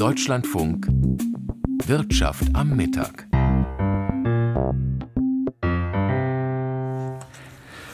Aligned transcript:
Deutschlandfunk 0.00 0.88
Wirtschaft 1.84 2.44
am 2.54 2.74
Mittag. 2.74 3.28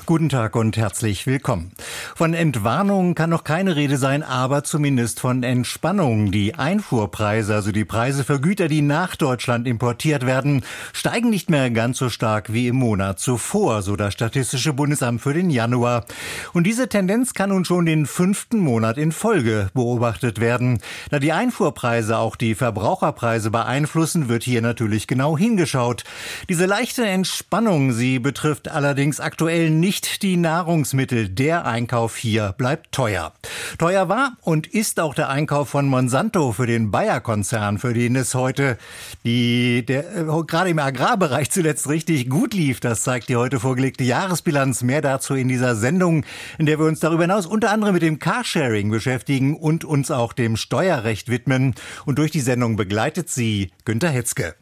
Guten 0.07 0.29
Tag 0.29 0.55
und 0.55 0.77
herzlich 0.77 1.27
willkommen. 1.27 1.73
Von 2.15 2.35
Entwarnung 2.35 3.15
kann 3.15 3.31
noch 3.31 3.45
keine 3.45 3.77
Rede 3.77 3.97
sein, 3.97 4.23
aber 4.23 4.65
zumindest 4.65 5.21
von 5.21 5.43
Entspannung. 5.43 6.31
Die 6.31 6.55
Einfuhrpreise, 6.55 7.55
also 7.55 7.73
die 7.73 7.85
Preise 7.85 8.25
für 8.25 8.41
Güter, 8.41 8.69
die 8.69 8.83
nach 8.83 9.17
Deutschland 9.17 9.67
importiert 9.67 10.27
werden, 10.27 10.65
steigen 10.93 11.31
nicht 11.31 11.51
mehr 11.51 11.71
ganz 11.71 11.99
so 11.99 12.09
stark 12.09 12.53
wie 12.53 12.69
im 12.69 12.77
Monat 12.77 13.19
zuvor, 13.19 13.83
so 13.83 13.97
das 13.97 14.15
Statistische 14.15 14.73
Bundesamt 14.73 15.21
für 15.21 15.35
den 15.35 15.51
Januar. 15.51 16.05
Und 16.53 16.65
diese 16.65 16.89
Tendenz 16.89 17.35
kann 17.35 17.51
nun 17.51 17.65
schon 17.65 17.87
den 17.87 18.07
fünften 18.07 18.59
Monat 18.59 18.99
in 18.99 19.13
Folge 19.13 19.71
beobachtet 19.75 20.41
werden. 20.41 20.79
Da 21.11 21.19
die 21.19 21.33
Einfuhrpreise 21.33 22.19
auch 22.19 22.37
die 22.37 22.55
Verbraucherpreise 22.55 23.51
beeinflussen, 23.51 24.29
wird 24.29 24.45
hier 24.45 24.63
natürlich 24.63 25.07
genau 25.07 25.37
hingeschaut. 25.37 26.05
Diese 26.49 26.67
leichte 26.67 27.07
Entspannung, 27.07 27.93
sie 27.93 28.19
betrifft 28.19 28.69
allerdings 28.69 29.21
aktuell 29.21 29.71
nicht 29.71 30.23
die 30.23 30.37
Nahrungsmittel. 30.37 31.29
Der 31.29 31.67
Einkauf 31.97 32.19
hier 32.19 32.55
bleibt 32.59 32.93
teuer. 32.93 33.33
Teuer 33.79 34.11
war 34.11 34.37
und 34.43 34.67
ist 34.67 35.01
auch 35.01 35.15
der 35.15 35.31
Einkauf 35.31 35.71
von 35.71 35.87
Monsanto 35.87 36.53
für 36.53 36.67
den 36.67 36.91
Bayer-Konzern, 36.91 37.79
für 37.79 37.95
den 37.95 38.17
es 38.17 38.35
heute 38.35 38.77
die, 39.25 39.83
der, 39.87 40.15
äh, 40.15 40.25
gerade 40.47 40.69
im 40.69 40.79
Agrarbereich 40.79 41.51
zuletzt 41.51 41.89
richtig 41.89 42.29
gut 42.29 42.53
lief. 42.53 42.81
Das 42.81 43.03
zeigt 43.03 43.31
die 43.31 43.37
heute 43.37 43.61
vorgelegte 43.61 44.05
Jahresbilanz. 44.05 44.83
Mehr 44.83 45.01
dazu 45.01 45.35
in 45.35 45.49
dieser 45.49 45.75
Sendung, 45.75 46.27
in 46.59 46.67
der 46.67 46.79
wir 46.79 46.85
uns 46.85 47.01
darüber 47.01 47.23
hinaus 47.23 47.47
unter 47.47 47.71
anderem 47.71 47.95
mit 47.95 48.03
dem 48.03 48.19
Carsharing 48.19 48.91
beschäftigen 48.91 49.57
und 49.57 49.87
uns 49.87 50.11
auch 50.11 50.35
dem 50.35 50.59
Steuerrecht 50.59 51.31
widmen. 51.31 51.75
Und 52.05 52.19
durch 52.19 52.31
die 52.31 52.41
Sendung 52.41 52.77
begleitet 52.77 53.31
sie 53.31 53.71
Günter 53.87 54.11
Hetzke. 54.11 54.55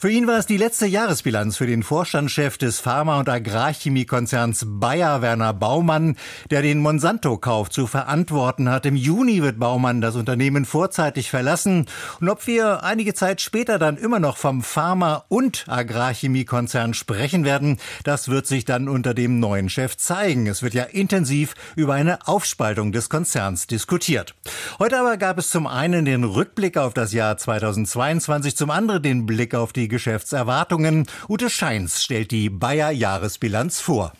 Für 0.00 0.12
ihn 0.12 0.28
war 0.28 0.38
es 0.38 0.46
die 0.46 0.58
letzte 0.58 0.86
Jahresbilanz 0.86 1.56
für 1.56 1.66
den 1.66 1.82
Vorstandschef 1.82 2.56
des 2.56 2.78
Pharma- 2.78 3.18
und 3.18 3.28
Agrarchemiekonzerns 3.28 4.64
Bayer, 4.64 5.22
Werner 5.22 5.52
Baumann, 5.52 6.14
der 6.52 6.62
den 6.62 6.78
Monsanto-Kauf 6.78 7.68
zu 7.68 7.88
verantworten 7.88 8.70
hat. 8.70 8.86
Im 8.86 8.94
Juni 8.94 9.42
wird 9.42 9.58
Baumann 9.58 10.00
das 10.00 10.14
Unternehmen 10.14 10.66
vorzeitig 10.66 11.30
verlassen. 11.30 11.86
Und 12.20 12.28
ob 12.28 12.46
wir 12.46 12.84
einige 12.84 13.12
Zeit 13.12 13.40
später 13.40 13.80
dann 13.80 13.96
immer 13.96 14.20
noch 14.20 14.36
vom 14.36 14.62
Pharma- 14.62 15.24
und 15.26 15.64
Agrarchemiekonzern 15.66 16.94
sprechen 16.94 17.44
werden, 17.44 17.78
das 18.04 18.28
wird 18.28 18.46
sich 18.46 18.64
dann 18.64 18.88
unter 18.88 19.14
dem 19.14 19.40
neuen 19.40 19.68
Chef 19.68 19.96
zeigen. 19.96 20.46
Es 20.46 20.62
wird 20.62 20.74
ja 20.74 20.84
intensiv 20.84 21.56
über 21.74 21.94
eine 21.94 22.28
Aufspaltung 22.28 22.92
des 22.92 23.08
Konzerns 23.08 23.66
diskutiert. 23.66 24.36
Heute 24.78 25.00
aber 25.00 25.16
gab 25.16 25.38
es 25.38 25.50
zum 25.50 25.66
einen 25.66 26.04
den 26.04 26.22
Rückblick 26.22 26.76
auf 26.76 26.94
das 26.94 27.12
Jahr 27.12 27.36
2022, 27.36 28.56
zum 28.56 28.70
anderen 28.70 29.02
den 29.02 29.26
Blick 29.26 29.56
auf 29.56 29.72
die 29.72 29.87
Geschäftserwartungen. 29.88 31.06
Ute 31.28 31.50
Scheins 31.50 32.02
stellt 32.02 32.30
die 32.30 32.50
Bayer 32.50 32.90
Jahresbilanz 32.90 33.80
vor. 33.80 34.12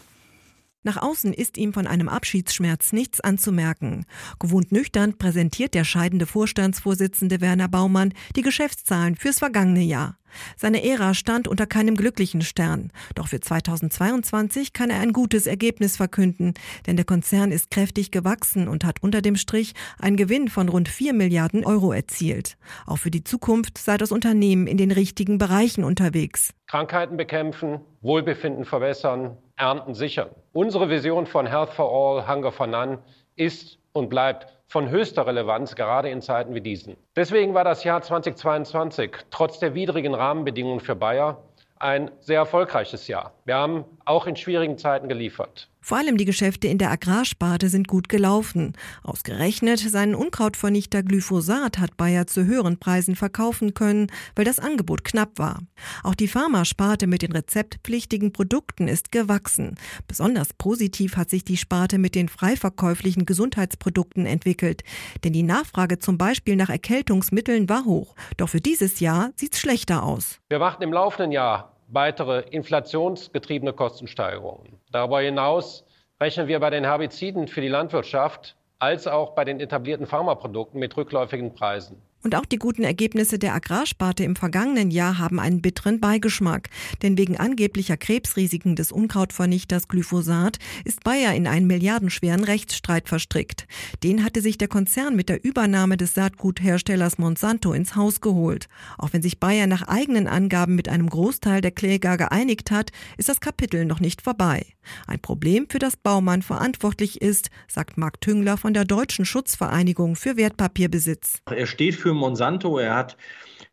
Nach 0.84 0.96
außen 0.96 1.32
ist 1.32 1.58
ihm 1.58 1.72
von 1.72 1.86
einem 1.86 2.08
Abschiedsschmerz 2.08 2.92
nichts 2.92 3.20
anzumerken. 3.20 4.06
Gewohnt 4.38 4.72
nüchtern 4.72 5.18
präsentiert 5.18 5.74
der 5.74 5.84
scheidende 5.84 6.24
Vorstandsvorsitzende 6.24 7.40
Werner 7.40 7.68
Baumann 7.68 8.14
die 8.36 8.42
Geschäftszahlen 8.42 9.16
fürs 9.16 9.40
vergangene 9.40 9.82
Jahr. 9.82 10.16
Seine 10.56 10.84
Ära 10.84 11.14
stand 11.14 11.48
unter 11.48 11.66
keinem 11.66 11.96
glücklichen 11.96 12.42
Stern. 12.42 12.90
Doch 13.14 13.28
für 13.28 13.40
2022 13.40 14.72
kann 14.72 14.90
er 14.90 15.00
ein 15.00 15.12
gutes 15.12 15.46
Ergebnis 15.46 15.96
verkünden, 15.96 16.54
denn 16.86 16.96
der 16.96 17.04
Konzern 17.04 17.52
ist 17.52 17.70
kräftig 17.70 18.10
gewachsen 18.10 18.68
und 18.68 18.84
hat 18.84 19.02
unter 19.02 19.22
dem 19.22 19.36
Strich 19.36 19.74
einen 19.98 20.16
Gewinn 20.16 20.48
von 20.48 20.68
rund 20.68 20.88
4 20.88 21.12
Milliarden 21.12 21.64
Euro 21.64 21.92
erzielt. 21.92 22.56
Auch 22.86 22.98
für 22.98 23.10
die 23.10 23.24
Zukunft 23.24 23.78
sei 23.78 23.96
das 23.96 24.12
Unternehmen 24.12 24.66
in 24.66 24.76
den 24.76 24.90
richtigen 24.90 25.38
Bereichen 25.38 25.84
unterwegs. 25.84 26.54
Krankheiten 26.66 27.16
bekämpfen, 27.16 27.80
Wohlbefinden 28.02 28.64
verbessern, 28.64 29.36
Ernten 29.56 29.94
sichern. 29.94 30.28
Unsere 30.52 30.88
Vision 30.90 31.26
von 31.26 31.46
Health 31.46 31.70
for 31.70 31.90
All, 31.90 32.28
Hunger 32.28 32.52
for 32.52 32.66
None 32.66 32.98
ist 33.36 33.78
und 33.92 34.08
bleibt 34.10 34.57
von 34.68 34.90
höchster 34.90 35.26
Relevanz, 35.26 35.74
gerade 35.74 36.10
in 36.10 36.20
Zeiten 36.20 36.54
wie 36.54 36.60
diesen. 36.60 36.96
Deswegen 37.16 37.54
war 37.54 37.64
das 37.64 37.84
Jahr 37.84 38.02
2022 38.02 39.16
trotz 39.30 39.58
der 39.58 39.74
widrigen 39.74 40.14
Rahmenbedingungen 40.14 40.80
für 40.80 40.94
Bayer 40.94 41.42
ein 41.78 42.10
sehr 42.20 42.38
erfolgreiches 42.38 43.08
Jahr. 43.08 43.32
Wir 43.44 43.56
haben 43.56 43.84
auch 44.04 44.26
in 44.26 44.36
schwierigen 44.36 44.76
Zeiten 44.78 45.08
geliefert. 45.08 45.68
Vor 45.80 45.98
allem 45.98 46.16
die 46.16 46.24
Geschäfte 46.24 46.68
in 46.68 46.78
der 46.78 46.90
Agrarsparte 46.90 47.68
sind 47.68 47.88
gut 47.88 48.08
gelaufen. 48.08 48.74
Ausgerechnet 49.02 49.78
seinen 49.78 50.14
Unkrautvernichter 50.14 51.02
Glyphosat 51.02 51.78
hat 51.78 51.96
Bayer 51.96 52.26
zu 52.26 52.44
höheren 52.44 52.78
Preisen 52.78 53.16
verkaufen 53.16 53.74
können, 53.74 54.08
weil 54.34 54.44
das 54.44 54.58
Angebot 54.58 55.04
knapp 55.04 55.38
war. 55.38 55.60
Auch 56.02 56.14
die 56.14 56.28
Pharmasparte 56.28 57.06
mit 57.06 57.22
den 57.22 57.32
rezeptpflichtigen 57.32 58.32
Produkten 58.32 58.88
ist 58.88 59.12
gewachsen. 59.12 59.76
Besonders 60.06 60.52
positiv 60.52 61.16
hat 61.16 61.30
sich 61.30 61.44
die 61.44 61.56
Sparte 61.56 61.98
mit 61.98 62.14
den 62.14 62.28
freiverkäuflichen 62.28 63.24
Gesundheitsprodukten 63.24 64.26
entwickelt. 64.26 64.82
Denn 65.24 65.32
die 65.32 65.42
Nachfrage 65.42 65.98
zum 65.98 66.18
Beispiel 66.18 66.56
nach 66.56 66.70
Erkältungsmitteln 66.70 67.68
war 67.68 67.84
hoch. 67.84 68.14
Doch 68.36 68.48
für 68.48 68.60
dieses 68.60 69.00
Jahr 69.00 69.30
sieht's 69.36 69.58
schlechter 69.58 70.02
aus. 70.02 70.40
Wir 70.48 70.60
warten 70.60 70.82
im 70.82 70.92
laufenden 70.92 71.32
Jahr 71.32 71.77
weitere 71.88 72.40
inflationsgetriebene 72.50 73.72
Kostensteigerungen. 73.72 74.78
Darüber 74.92 75.20
hinaus 75.20 75.84
rechnen 76.20 76.48
wir 76.48 76.60
bei 76.60 76.70
den 76.70 76.84
Herbiziden 76.84 77.48
für 77.48 77.60
die 77.60 77.68
Landwirtschaft 77.68 78.56
als 78.78 79.06
auch 79.06 79.34
bei 79.34 79.44
den 79.44 79.60
etablierten 79.60 80.06
Pharmaprodukten 80.06 80.78
mit 80.78 80.96
rückläufigen 80.96 81.54
Preisen. 81.54 82.00
Und 82.28 82.34
auch 82.34 82.44
die 82.44 82.58
guten 82.58 82.82
Ergebnisse 82.82 83.38
der 83.38 83.54
Agrarsparte 83.54 84.22
im 84.22 84.36
vergangenen 84.36 84.90
Jahr 84.90 85.16
haben 85.16 85.40
einen 85.40 85.62
bitteren 85.62 85.98
Beigeschmack. 85.98 86.68
Denn 87.00 87.16
wegen 87.16 87.38
angeblicher 87.38 87.96
Krebsrisiken 87.96 88.76
des 88.76 88.92
Unkrautvernichters 88.92 89.88
Glyphosat 89.88 90.58
ist 90.84 91.04
Bayer 91.04 91.32
in 91.32 91.46
einen 91.46 91.66
milliardenschweren 91.66 92.44
Rechtsstreit 92.44 93.08
verstrickt. 93.08 93.66
Den 94.02 94.24
hatte 94.24 94.42
sich 94.42 94.58
der 94.58 94.68
Konzern 94.68 95.16
mit 95.16 95.30
der 95.30 95.42
Übernahme 95.42 95.96
des 95.96 96.12
Saatgutherstellers 96.12 97.16
Monsanto 97.16 97.72
ins 97.72 97.96
Haus 97.96 98.20
geholt. 98.20 98.68
Auch 98.98 99.14
wenn 99.14 99.22
sich 99.22 99.40
Bayer 99.40 99.66
nach 99.66 99.88
eigenen 99.88 100.26
Angaben 100.26 100.74
mit 100.74 100.90
einem 100.90 101.08
Großteil 101.08 101.62
der 101.62 101.70
Kläger 101.70 102.18
geeinigt 102.18 102.70
hat, 102.70 102.90
ist 103.16 103.30
das 103.30 103.40
Kapitel 103.40 103.86
noch 103.86 104.00
nicht 104.00 104.20
vorbei. 104.20 104.66
Ein 105.06 105.20
Problem, 105.20 105.66
für 105.68 105.78
das 105.78 105.96
Baumann 105.96 106.42
verantwortlich 106.42 107.22
ist, 107.22 107.50
sagt 107.68 107.96
Marc 107.96 108.20
Tüngler 108.20 108.56
von 108.58 108.74
der 108.74 108.84
Deutschen 108.84 109.24
Schutzvereinigung 109.24 110.16
für 110.16 110.36
Wertpapierbesitz. 110.36 111.40
Er 111.46 111.66
steht 111.66 111.94
für 111.94 112.14
Monsanto. 112.18 112.78
Er 112.78 112.94
hat 112.94 113.16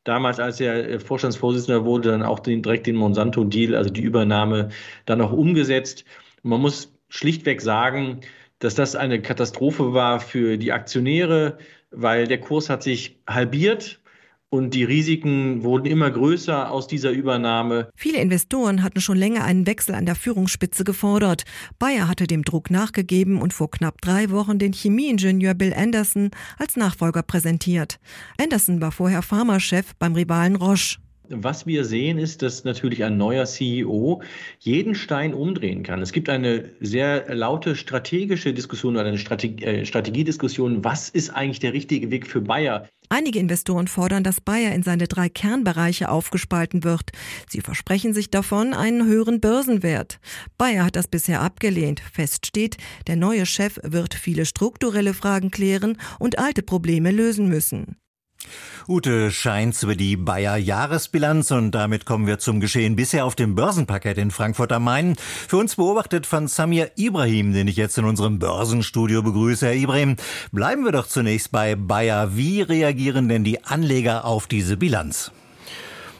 damals, 0.03 0.39
als 0.39 0.59
er 0.59 0.89
äh, 0.89 1.00
Vorstandsvorsitzender 1.00 1.85
wurde, 1.85 2.11
dann 2.11 2.23
auch 2.23 2.39
den, 2.39 2.61
direkt 2.61 2.88
den 2.88 2.95
Monsanto-Deal, 2.95 3.75
also 3.75 3.89
die 3.89 4.01
Übernahme, 4.01 4.69
dann 5.06 5.22
auch 5.22 5.31
umgesetzt. 5.31 6.06
man 6.44 6.61
muss 6.61 6.94
schlichtweg 7.09 7.61
sagen, 7.61 8.22
dass 8.59 8.75
das 8.75 8.95
eine 8.95 9.22
Katastrophe 9.22 9.94
war 9.94 10.19
für 10.19 10.57
die 10.57 10.72
Aktionäre, 10.72 11.57
weil 11.91 12.28
der 12.28 12.39
Kurs 12.39 12.69
hat 12.69 12.84
sich 12.84 13.19
halbiert 13.28 14.00
und 14.55 14.73
die 14.73 14.83
Risiken 14.83 15.63
wurden 15.63 15.85
immer 15.85 16.09
größer 16.09 16.71
aus 16.71 16.88
dieser 16.88 17.11
Übernahme. 17.11 17.89
Viele 17.95 18.19
Investoren 18.19 18.83
hatten 18.83 19.01
schon 19.01 19.17
länger 19.17 19.43
einen 19.43 19.67
Wechsel 19.67 19.95
an 19.95 20.05
der 20.05 20.16
Führungsspitze 20.16 20.83
gefordert. 20.83 21.43
Bayer 21.77 22.07
hatte 22.07 22.25
dem 22.25 22.43
Druck 22.43 22.71
nachgegeben 22.71 23.41
und 23.41 23.53
vor 23.53 23.69
knapp 23.69 24.01
drei 24.01 24.31
Wochen 24.31 24.57
den 24.57 24.73
Chemieingenieur 24.73 25.53
Bill 25.53 25.73
Anderson 25.73 26.31
als 26.57 26.77
Nachfolger 26.77 27.21
präsentiert. 27.21 27.99
Anderson 28.41 28.81
war 28.81 28.91
vorher 28.91 29.21
Pharmachef 29.21 29.93
beim 29.99 30.13
Rivalen 30.13 30.55
Roche. 30.55 30.97
Was 31.29 31.65
wir 31.65 31.85
sehen, 31.85 32.17
ist, 32.17 32.41
dass 32.41 32.63
natürlich 32.63 33.03
ein 33.03 33.17
neuer 33.17 33.45
CEO 33.45 34.21
jeden 34.59 34.95
Stein 34.95 35.33
umdrehen 35.33 35.83
kann. 35.83 36.01
Es 36.01 36.11
gibt 36.11 36.29
eine 36.29 36.69
sehr 36.79 37.33
laute 37.33 37.75
strategische 37.75 38.53
Diskussion 38.53 38.95
oder 38.95 39.05
eine 39.05 39.17
äh, 39.17 39.85
Strategiediskussion. 39.85 40.83
Was 40.83 41.09
ist 41.09 41.29
eigentlich 41.29 41.59
der 41.59 41.73
richtige 41.73 42.11
Weg 42.11 42.27
für 42.27 42.41
Bayer? 42.41 42.87
Einige 43.09 43.39
Investoren 43.39 43.87
fordern, 43.87 44.23
dass 44.23 44.41
Bayer 44.41 44.73
in 44.73 44.83
seine 44.83 45.07
drei 45.07 45.29
Kernbereiche 45.29 46.09
aufgespalten 46.09 46.83
wird. 46.83 47.11
Sie 47.47 47.61
versprechen 47.61 48.13
sich 48.13 48.31
davon 48.31 48.73
einen 48.73 49.05
höheren 49.05 49.39
Börsenwert. 49.39 50.19
Bayer 50.57 50.85
hat 50.85 50.95
das 50.95 51.07
bisher 51.07 51.41
abgelehnt. 51.41 51.99
Fest 51.99 52.47
steht, 52.47 52.78
der 53.07 53.16
neue 53.16 53.45
Chef 53.45 53.79
wird 53.83 54.13
viele 54.13 54.45
strukturelle 54.45 55.13
Fragen 55.13 55.51
klären 55.51 55.97
und 56.19 56.39
alte 56.39 56.63
Probleme 56.63 57.11
lösen 57.11 57.47
müssen. 57.47 57.97
Ute 58.87 59.31
Scheins 59.31 59.81
über 59.83 59.95
die 59.95 60.15
Bayer 60.15 60.57
Jahresbilanz 60.57 61.51
und 61.51 61.71
damit 61.71 62.05
kommen 62.05 62.27
wir 62.27 62.39
zum 62.39 62.59
Geschehen 62.59 62.95
bisher 62.95 63.25
auf 63.25 63.35
dem 63.35 63.55
Börsenparkett 63.55 64.17
in 64.17 64.31
Frankfurt 64.31 64.71
am 64.71 64.83
Main. 64.83 65.15
Für 65.47 65.57
uns 65.57 65.75
beobachtet 65.75 66.25
von 66.25 66.47
Samir 66.47 66.91
Ibrahim, 66.95 67.53
den 67.53 67.67
ich 67.67 67.77
jetzt 67.77 67.97
in 67.97 68.05
unserem 68.05 68.39
Börsenstudio 68.39 69.23
begrüße. 69.23 69.65
Herr 69.65 69.75
Ibrahim, 69.75 70.17
bleiben 70.51 70.85
wir 70.85 70.91
doch 70.91 71.07
zunächst 71.07 71.51
bei 71.51 71.75
Bayer. 71.75 72.35
Wie 72.35 72.61
reagieren 72.61 73.29
denn 73.29 73.43
die 73.43 73.63
Anleger 73.63 74.25
auf 74.25 74.47
diese 74.47 74.77
Bilanz? 74.77 75.31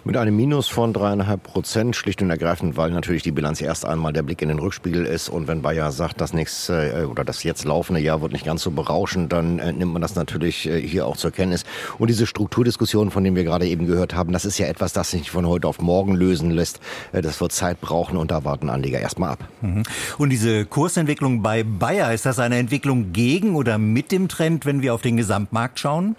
Mit 0.07 0.18
einem 0.18 0.36
Minus 0.36 0.68
von 0.68 0.94
dreieinhalb 0.94 1.42
Prozent, 1.42 1.96
schlicht 1.96 2.22
und 2.22 2.30
ergreifend, 2.30 2.78
weil 2.78 2.92
natürlich 2.92 3.24
die 3.24 3.31
Bilanz 3.31 3.60
erst 3.60 3.88
einmal 3.88 4.13
der 4.13 4.22
Blick 4.22 4.40
in 4.44 4.50
den 4.50 4.60
Rückspiegel 4.60 5.04
ist. 5.04 5.30
Und 5.30 5.48
wenn 5.48 5.63
Bayer 5.63 5.92
sagt, 5.92 6.22
das 6.22 6.31
nächste 6.31 7.02
äh, 7.02 7.06
oder 7.06 7.24
das 7.24 7.42
jetzt 7.42 7.66
laufende 7.66 8.00
Jahr 8.00 8.22
wird 8.22 8.31
nicht 8.31 8.46
ganz 8.46 8.62
so 8.62 8.69
berauschend, 8.69 9.34
dann 9.34 9.57
äh, 9.57 9.74
nimmt 9.74 9.94
man 9.94 10.04
das 10.04 10.13
natürlich 10.13 10.69
äh, 10.69 10.80
hier 10.80 11.07
auch 11.07 11.18
zur 11.18 11.31
Kenntnis. 11.31 11.63
Und 11.98 12.12
diese 12.12 12.28
Strukturdiskussion, 12.28 13.10
von 13.10 13.24
denen 13.24 13.36
wir 13.36 13.44
gerade 13.44 13.66
eben 13.66 13.88
gehört 13.88 14.13
haben, 14.13 14.31
das 14.31 14.46
ist 14.46 14.60
ja 14.60 14.68
etwas, 14.68 14.94
das 14.94 15.10
sich 15.10 15.31
von 15.31 15.48
heute 15.48 15.68
auf 15.68 15.81
morgen 15.81 16.13
lösen 16.13 16.51
lässt. 16.51 16.81
Das 17.12 17.42
wird 17.42 17.51
Zeit 17.51 17.81
brauchen 17.81 18.18
und 18.18 18.30
da 18.30 18.44
warten 18.44 18.69
Anleger 18.69 19.00
erstmal 19.00 19.31
ab. 19.31 19.40
Mhm. 19.62 19.81
Und 20.19 20.30
diese 20.30 20.66
Kursentwicklung 20.66 21.42
bei 21.42 21.63
Bayer, 21.63 22.13
ist 22.13 22.28
das 22.28 22.38
eine 22.38 22.60
Entwicklung 22.60 23.12
gegen 23.12 23.56
oder 23.56 23.80
mit 23.80 24.12
dem 24.12 24.28
Trend, 24.28 24.68
wenn 24.68 24.84
wir 24.84 24.94
auf 24.94 25.01
den 25.01 25.18
Gesamtmarkt 25.18 25.80
schauen? 25.80 26.16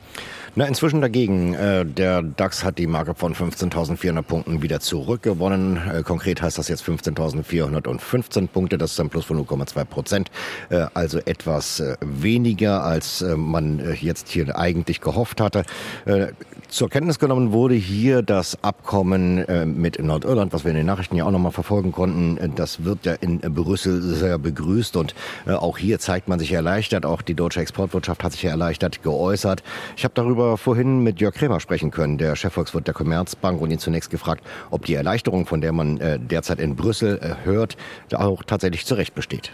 Na, 0.58 0.64
inzwischen 0.64 1.02
dagegen. 1.02 1.52
Der 1.52 2.22
DAX 2.22 2.64
hat 2.64 2.78
die 2.78 2.86
Marke 2.86 3.14
von 3.14 3.34
15.400 3.76 4.22
Punkten 4.22 4.62
wieder 4.62 4.80
zurückgewonnen. 4.80 5.76
Äh, 5.76 6.02
konkret 6.02 6.40
heißt 6.42 6.58
das 6.58 6.68
jetzt 6.68 6.84
15.415 6.84 8.48
Punkte. 8.48 8.78
Das 8.78 8.92
ist 8.92 9.00
ein 9.00 9.10
Plus 9.10 9.26
von 9.26 9.44
0,2 9.44 9.84
Prozent. 9.84 10.30
Äh, 10.70 10.86
also 10.94 11.18
etwas 11.18 11.82
weniger, 12.00 12.82
als 12.82 13.24
man 13.36 13.96
jetzt 14.00 14.28
hier 14.28 14.56
eigentlich 14.58 15.00
gehofft 15.00 15.40
hatte. 15.40 15.64
Zur 16.68 16.90
Kenntnis 16.90 17.18
genommen 17.18 17.52
wurde 17.52 17.74
hier 17.74 18.22
das 18.22 18.62
Abkommen 18.62 19.46
mit 19.80 20.02
Nordirland, 20.02 20.52
was 20.52 20.64
wir 20.64 20.72
in 20.72 20.76
den 20.76 20.86
Nachrichten 20.86 21.16
ja 21.16 21.24
auch 21.24 21.30
nochmal 21.30 21.52
verfolgen 21.52 21.92
konnten. 21.92 22.38
Das 22.56 22.84
wird 22.84 23.06
ja 23.06 23.12
in 23.14 23.38
Brüssel 23.40 24.02
sehr 24.02 24.38
begrüßt 24.38 24.96
und 24.96 25.14
auch 25.46 25.78
hier 25.78 25.98
zeigt 25.98 26.28
man 26.28 26.38
sich 26.38 26.52
erleichtert. 26.52 27.06
Auch 27.06 27.22
die 27.22 27.34
deutsche 27.34 27.60
Exportwirtschaft 27.60 28.24
hat 28.24 28.32
sich 28.32 28.44
erleichtert 28.44 29.02
geäußert. 29.02 29.62
Ich 29.96 30.04
habe 30.04 30.14
darüber 30.14 30.58
vorhin 30.58 31.00
mit 31.00 31.20
Jörg 31.20 31.34
Kremer 31.34 31.60
sprechen 31.60 31.90
können, 31.90 32.18
der 32.18 32.36
Chefvolkswirt 32.36 32.86
der 32.86 32.94
Commerzbank, 32.94 33.60
und 33.60 33.70
ihn 33.70 33.78
zunächst 33.78 34.10
gefragt, 34.10 34.44
ob 34.70 34.84
die 34.84 34.94
Erleichterung, 34.94 35.46
von 35.46 35.60
der 35.60 35.72
man 35.72 35.98
äh, 35.98 36.18
derzeit 36.18 36.58
in 36.58 36.76
Brüssel 36.76 37.18
äh, 37.22 37.46
hört, 37.46 37.76
auch 38.12 38.42
tatsächlich 38.42 38.86
zurecht 38.86 39.14
besteht. 39.14 39.52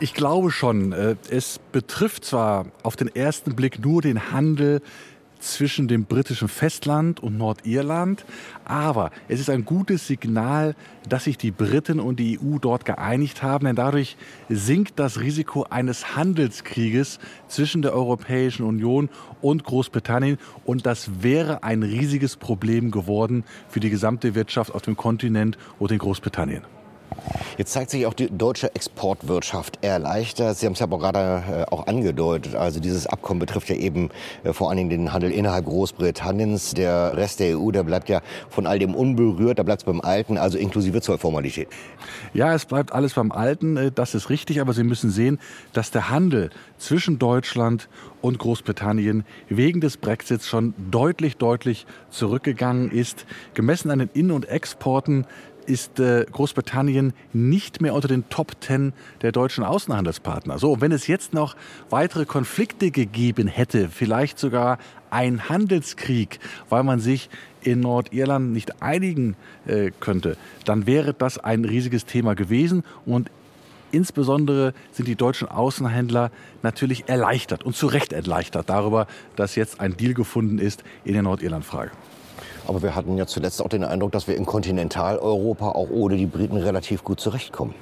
Ich 0.00 0.14
glaube 0.14 0.50
schon. 0.50 0.92
Äh, 0.92 1.16
es 1.30 1.60
betrifft 1.72 2.24
zwar 2.24 2.66
auf 2.82 2.96
den 2.96 3.14
ersten 3.14 3.54
Blick 3.54 3.84
nur 3.84 4.02
den 4.02 4.32
Handel 4.32 4.82
zwischen 5.40 5.88
dem 5.88 6.04
britischen 6.04 6.48
Festland 6.48 7.20
und 7.20 7.36
Nordirland. 7.36 8.24
Aber 8.64 9.10
es 9.28 9.40
ist 9.40 9.50
ein 9.50 9.64
gutes 9.64 10.06
Signal, 10.06 10.74
dass 11.08 11.24
sich 11.24 11.38
die 11.38 11.50
Briten 11.50 11.98
und 11.98 12.20
die 12.20 12.38
EU 12.38 12.58
dort 12.58 12.84
geeinigt 12.84 13.42
haben, 13.42 13.64
denn 13.64 13.76
dadurch 13.76 14.16
sinkt 14.48 14.98
das 14.98 15.20
Risiko 15.20 15.64
eines 15.64 16.14
Handelskrieges 16.14 17.18
zwischen 17.48 17.82
der 17.82 17.94
Europäischen 17.94 18.64
Union 18.64 19.08
und 19.40 19.64
Großbritannien. 19.64 20.38
Und 20.64 20.86
das 20.86 21.22
wäre 21.22 21.62
ein 21.62 21.82
riesiges 21.82 22.36
Problem 22.36 22.90
geworden 22.90 23.44
für 23.68 23.80
die 23.80 23.90
gesamte 23.90 24.34
Wirtschaft 24.34 24.74
auf 24.74 24.82
dem 24.82 24.96
Kontinent 24.96 25.58
und 25.78 25.90
in 25.90 25.98
Großbritannien. 25.98 26.62
Jetzt 27.60 27.72
zeigt 27.72 27.90
sich 27.90 28.06
auch 28.06 28.14
die 28.14 28.30
deutsche 28.30 28.74
Exportwirtschaft 28.74 29.84
erleichtert. 29.84 30.56
Sie 30.56 30.64
haben 30.64 30.72
es 30.72 30.78
ja 30.78 30.86
gerade 30.86 31.42
äh, 31.68 31.70
auch 31.70 31.86
angedeutet. 31.86 32.54
Also 32.54 32.80
dieses 32.80 33.06
Abkommen 33.06 33.38
betrifft 33.38 33.68
ja 33.68 33.76
eben 33.76 34.08
äh, 34.44 34.52
vor 34.52 34.68
allen 34.68 34.78
Dingen 34.78 34.90
den 34.90 35.12
Handel 35.12 35.30
innerhalb 35.30 35.66
Großbritanniens. 35.66 36.72
Der 36.72 37.16
Rest 37.16 37.40
der 37.40 37.58
EU, 37.58 37.70
der 37.70 37.82
bleibt 37.82 38.08
ja 38.08 38.22
von 38.48 38.66
all 38.66 38.78
dem 38.78 38.94
unberührt. 38.94 39.58
Da 39.58 39.62
bleibt 39.62 39.82
es 39.82 39.84
beim 39.84 40.00
Alten, 40.00 40.38
also 40.38 40.56
inklusive 40.56 41.02
Zollformalität. 41.02 41.68
Ja, 42.32 42.54
es 42.54 42.64
bleibt 42.64 42.92
alles 42.92 43.14
beim 43.14 43.30
Alten. 43.30 43.76
Äh, 43.76 43.92
das 43.92 44.14
ist 44.14 44.30
richtig. 44.30 44.60
Aber 44.60 44.72
Sie 44.72 44.84
müssen 44.84 45.10
sehen, 45.10 45.38
dass 45.72 45.90
der 45.90 46.08
Handel 46.08 46.50
zwischen 46.78 47.18
Deutschland 47.18 47.88
und 48.22 48.38
Großbritannien 48.38 49.24
wegen 49.48 49.80
des 49.80 49.96
Brexits 49.96 50.46
schon 50.46 50.74
deutlich, 50.90 51.36
deutlich 51.36 51.86
zurückgegangen 52.10 52.90
ist. 52.90 53.26
Gemessen 53.54 53.90
an 53.90 53.98
den 53.98 54.10
In- 54.12 54.30
und 54.30 54.48
Exporten 54.48 55.26
ist 55.66 56.00
äh, 56.00 56.26
Großbritannien 56.30 57.12
nicht 57.32 57.80
mehr 57.80 57.94
unter 57.94 58.08
den 58.08 58.28
Top 58.28 58.60
Ten 58.60 58.92
der 59.22 59.32
deutschen 59.32 59.64
Außenhandelspartner. 59.64 60.58
So, 60.58 60.80
wenn 60.80 60.92
es 60.92 61.06
jetzt 61.06 61.34
noch 61.34 61.56
weitere 61.88 62.24
Konflikte 62.24 62.90
gegeben 62.90 63.46
hätte, 63.48 63.88
vielleicht 63.88 64.38
sogar 64.38 64.78
ein 65.10 65.48
Handelskrieg, 65.48 66.38
weil 66.68 66.82
man 66.82 67.00
sich 67.00 67.30
in 67.62 67.80
Nordirland 67.80 68.52
nicht 68.52 68.82
einigen 68.82 69.36
äh, 69.66 69.90
könnte, 70.00 70.36
dann 70.64 70.86
wäre 70.86 71.14
das 71.14 71.38
ein 71.38 71.64
riesiges 71.64 72.06
Thema 72.06 72.34
gewesen 72.34 72.84
und 73.06 73.30
Insbesondere 73.92 74.72
sind 74.92 75.08
die 75.08 75.16
deutschen 75.16 75.48
Außenhändler 75.48 76.30
natürlich 76.62 77.08
erleichtert 77.08 77.64
und 77.64 77.74
zu 77.74 77.88
Recht 77.88 78.12
erleichtert 78.12 78.70
darüber, 78.70 79.06
dass 79.36 79.56
jetzt 79.56 79.80
ein 79.80 79.96
Deal 79.96 80.14
gefunden 80.14 80.58
ist 80.58 80.84
in 81.04 81.14
der 81.14 81.22
Nordirlandfrage. 81.22 81.90
Aber 82.70 82.82
wir 82.82 82.94
hatten 82.94 83.18
ja 83.18 83.26
zuletzt 83.26 83.60
auch 83.60 83.68
den 83.68 83.82
Eindruck, 83.82 84.12
dass 84.12 84.28
wir 84.28 84.36
in 84.36 84.46
Kontinentaleuropa 84.46 85.70
auch 85.70 85.90
ohne 85.90 86.16
die 86.16 86.26
Briten 86.26 86.56
relativ 86.56 87.02
gut 87.02 87.18
zurechtkommen. 87.18 87.74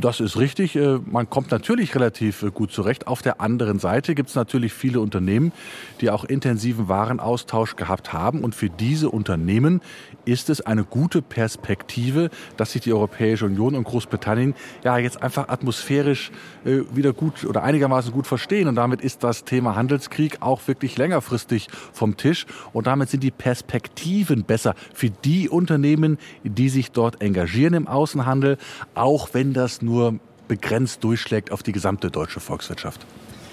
Das 0.00 0.20
ist 0.20 0.38
richtig. 0.38 0.76
Äh, 0.76 0.98
man 1.04 1.28
kommt 1.28 1.50
natürlich 1.50 1.94
relativ 1.94 2.42
äh, 2.42 2.50
gut 2.50 2.72
zurecht. 2.72 3.06
Auf 3.06 3.20
der 3.20 3.40
anderen 3.40 3.78
Seite 3.78 4.14
gibt 4.14 4.30
es 4.30 4.34
natürlich 4.34 4.72
viele 4.72 5.00
Unternehmen, 5.00 5.52
die 6.00 6.10
auch 6.10 6.24
intensiven 6.24 6.88
Warenaustausch 6.88 7.76
gehabt 7.76 8.12
haben. 8.12 8.42
Und 8.42 8.54
für 8.54 8.70
diese 8.70 9.10
Unternehmen 9.10 9.82
ist 10.24 10.48
es 10.48 10.60
eine 10.60 10.84
gute 10.84 11.20
Perspektive, 11.22 12.30
dass 12.56 12.72
sich 12.72 12.82
die 12.82 12.92
Europäische 12.92 13.44
Union 13.44 13.74
und 13.74 13.84
Großbritannien 13.84 14.54
ja 14.84 14.96
jetzt 14.96 15.22
einfach 15.22 15.48
atmosphärisch 15.48 16.30
äh, 16.64 16.80
wieder 16.94 17.12
gut 17.12 17.44
oder 17.44 17.62
einigermaßen 17.62 18.12
gut 18.12 18.26
verstehen. 18.26 18.68
Und 18.68 18.76
damit 18.76 19.02
ist 19.02 19.22
das 19.22 19.44
Thema 19.44 19.76
Handelskrieg 19.76 20.38
auch 20.40 20.66
wirklich 20.66 20.96
längerfristig 20.96 21.68
vom 21.92 22.16
Tisch. 22.16 22.46
Und 22.72 22.86
damit 22.86 23.10
sind 23.10 23.22
die 23.22 23.30
Perspektiven 23.30 24.44
besser 24.44 24.74
für 24.94 25.10
die 25.10 25.48
Unternehmen, 25.48 26.18
die 26.42 26.68
sich 26.68 26.92
dort 26.92 27.20
engagieren 27.20 27.74
im 27.74 27.86
Außenhandel, 27.88 28.56
auch 28.94 29.30
wenn 29.32 29.39
das 29.44 29.82
nur 29.82 30.18
begrenzt 30.48 31.04
durchschlägt 31.04 31.52
auf 31.52 31.62
die 31.62 31.72
gesamte 31.72 32.10
deutsche 32.10 32.40
Volkswirtschaft. 32.40 33.06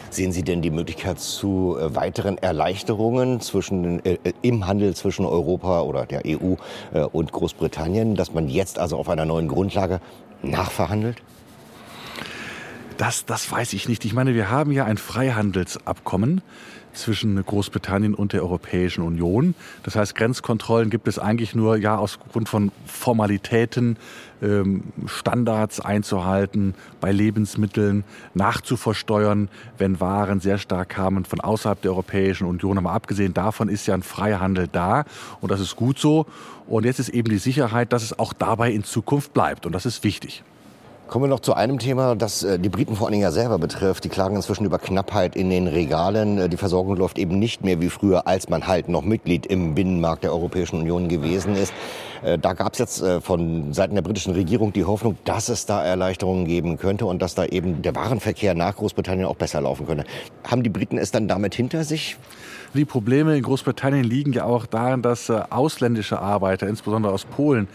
Sehen 0.10 0.32
Sie 0.32 0.44
denn 0.44 0.62
die 0.62 0.72
Möglichkeit 0.72 1.20
zu 1.20 1.78
äh, 1.80 1.96
weiteren 1.96 2.38
Erleichterungen 2.38 3.42
zwischen, 3.42 4.04
äh, 4.06 4.18
im 4.42 4.66
Handel 4.66 4.96
zwischen 4.96 5.26
Europa 5.26 5.82
oder 5.82 6.06
der 6.06 6.24
EU 6.26 6.56
äh, 6.94 7.02
und 7.02 7.32
Großbritannien, 7.32 8.16
dass 8.16 8.34
man 8.34 8.48
jetzt 8.48 8.80
also 8.80 8.98
auf 8.98 9.10
einer 9.10 9.26
neuen 9.26 9.48
Grundlage 9.48 10.00
nachverhandelt? 10.42 11.22
Das, 12.98 13.26
das 13.26 13.52
weiß 13.52 13.74
ich 13.74 13.88
nicht. 13.88 14.06
Ich 14.06 14.14
meine, 14.14 14.34
wir 14.34 14.50
haben 14.50 14.72
ja 14.72 14.86
ein 14.86 14.98
Freihandelsabkommen 14.98 16.42
zwischen 16.98 17.44
Großbritannien 17.44 18.14
und 18.14 18.34
der 18.34 18.42
Europäischen 18.42 19.04
Union. 19.04 19.56
Das 19.84 19.96
heißt, 19.96 20.16
Grenzkontrollen 20.16 20.90
gibt 20.90 21.08
es 21.08 21.20
eigentlich 21.20 21.56
nur 21.56 21.78
ja 21.78 21.98
aus 21.98 22.20
Grund 22.20 22.50
von 22.50 22.72
Formalitäten, 22.86 23.98
ähm, 24.42 24.84
Standards 25.06 25.80
einzuhalten, 25.80 26.76
bei 27.00 27.12
Lebensmitteln 27.12 28.04
nachzuversteuern, 28.34 29.50
wenn 29.78 30.00
Waren 30.00 30.40
sehr 30.40 30.58
stark 30.58 30.90
kamen 30.90 31.26
von 31.26 31.40
außerhalb 31.40 31.82
der 31.82 31.92
Europäischen 31.92 32.46
Union. 32.46 32.78
Aber 32.78 32.92
abgesehen 32.92 33.34
davon 33.34 33.70
ist 33.70 33.88
ja 33.88 33.94
ein 33.94 34.04
freier 34.04 34.40
Handel 34.40 34.68
da 34.72 35.06
und 35.42 35.52
das 35.52 35.60
ist 35.60 35.76
gut 35.76 36.00
so. 36.00 36.26
Und 36.68 36.86
jetzt 36.86 37.00
ist 37.00 37.10
eben 37.10 37.30
die 37.30 37.38
Sicherheit, 37.38 37.94
dass 37.94 38.04
es 38.04 38.20
auch 38.20 38.34
dabei 38.34 38.72
in 38.72 38.84
Zukunft 38.84 39.34
bleibt 39.34 39.66
und 39.66 39.72
das 39.72 39.86
ist 39.86 40.04
wichtig. 40.04 40.44
Kommen 41.08 41.24
wir 41.24 41.30
noch 41.30 41.40
zu 41.40 41.54
einem 41.54 41.80
Thema, 41.80 42.16
das 42.16 42.44
äh, 42.44 42.60
die 42.60 42.68
Briten 42.68 42.98
vor 42.98 43.08
allen 43.08 43.14
Dingen 43.14 43.24
ja 43.24 43.32
selber 43.32 43.58
betrifft. 43.60 44.04
Die 44.04 44.10
klagen 44.10 44.36
inzwischen 44.36 44.66
über 44.66 44.78
Knappheit 44.78 45.38
in 45.38 45.50
den 45.50 45.68
Regalen. 45.68 46.38
Äh, 46.38 46.50
die 46.50 46.58
Versorgung 46.58 46.98
läuft 46.98 47.18
eben 47.18 47.40
nicht 47.40 47.64
mehr 47.64 47.80
wie 47.80 47.90
früher, 47.90 48.28
als 48.28 48.50
man 48.50 48.68
halt 48.68 48.90
noch 48.90 49.04
Mitglied 49.04 49.46
im 49.46 49.74
Binnenmarkt 49.74 50.26
der 50.26 50.34
Europäischen 50.34 50.82
Union 50.82 51.08
gewesen 51.08 51.56
ist. 51.56 51.74
Äh, 52.24 52.38
da 52.38 52.52
gab 52.52 52.74
es 52.74 52.80
jetzt 52.80 53.04
von 53.22 53.72
Seiten 53.74 53.96
der 53.96 54.02
britischen 54.02 54.34
Regierung 54.34 54.74
die 54.74 54.84
Hoffnung, 54.84 55.18
dass 55.24 55.48
es 55.48 55.66
da 55.66 55.82
Erleichterungen 55.82 56.46
geben 56.46 56.78
könnte 56.78 57.06
und 57.06 57.22
dass 57.22 57.36
da 57.36 57.46
eben 57.46 57.82
der 57.82 57.96
Warenverkehr 57.96 58.54
nach 58.54 58.76
Großbritannien 58.76 59.28
auch 59.28 59.36
besser 59.36 59.62
laufen 59.62 59.88
könnte. 59.88 60.04
Haben 60.44 60.64
die 60.64 60.70
Briten 60.70 60.98
es 60.98 61.12
dann 61.12 61.30
damit 61.30 61.56
hinter 61.56 61.86
sich? 61.86 62.18
Die 62.74 62.86
Probleme 62.86 63.38
in 63.38 63.44
Großbritannien 63.44 64.04
liegen 64.04 64.34
ja 64.34 64.44
auch 64.44 64.66
darin, 64.66 65.02
dass 65.02 65.30
ausländische 65.30 66.20
Arbeiter, 66.20 66.68
insbesondere 66.68 67.14
aus 67.14 67.24
Polen, 67.24 67.70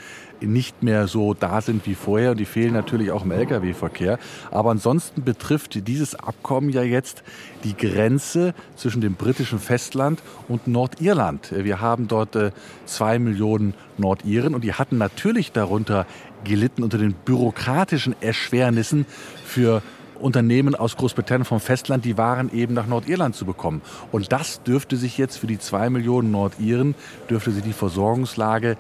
nicht 0.47 0.83
mehr 0.83 1.07
so 1.07 1.35
da 1.35 1.61
sind 1.61 1.87
wie 1.87 1.95
vorher. 1.95 2.33
Und 2.33 2.41
die 2.41 2.45
fehlen 2.45 2.73
natürlich 2.73 3.11
auch 3.11 3.25
im 3.25 3.31
Lkw-Verkehr. 3.31 4.19
Aber 4.51 4.71
ansonsten 4.71 5.23
betrifft 5.23 5.87
dieses 5.87 6.15
Abkommen 6.15 6.71
ja 6.71 6.83
jetzt 6.83 7.23
die 7.65 7.77
Grenze 7.77 8.55
zwischen 8.77 9.01
dem 9.01 9.15
britischen 9.15 9.59
Festland 9.59 10.23
und 10.49 10.67
Nordirland. 10.67 11.53
Wir 11.57 11.81
haben 11.81 12.09
dort 12.09 12.37
äh, 12.37 12.51
zwei 12.87 13.19
Millionen 13.19 13.75
Nordiren 13.99 14.55
und 14.55 14.65
die 14.65 14.75
hatten 14.75 14.99
natürlich 14.99 15.53
darunter 15.53 16.07
gelitten 16.45 16.83
unter 16.83 16.99
den 16.99 17.13
bürokratischen 17.13 18.15
Erschwernissen 18.21 19.07
für 19.45 19.83
Unternehmen 20.23 20.75
aus 20.75 20.97
Großbritannien 20.97 21.45
vom 21.45 21.61
Festland 21.61 22.05
die 22.05 22.17
Waren 22.17 22.53
eben 22.53 22.75
nach 22.75 22.87
Nordirland 22.87 23.35
zu 23.35 23.45
bekommen. 23.45 23.83
Und 24.11 24.33
das 24.33 24.63
dürfte 24.63 24.97
sich 24.97 25.19
jetzt 25.19 25.37
für 25.37 25.47
die 25.47 25.59
zwei 25.59 25.91
Millionen 25.91 26.31
Nordiren, 26.31 26.95
dürfte 27.29 27.51
sich 27.51 27.63
die 27.63 27.73
Versorgungslage 27.73 28.77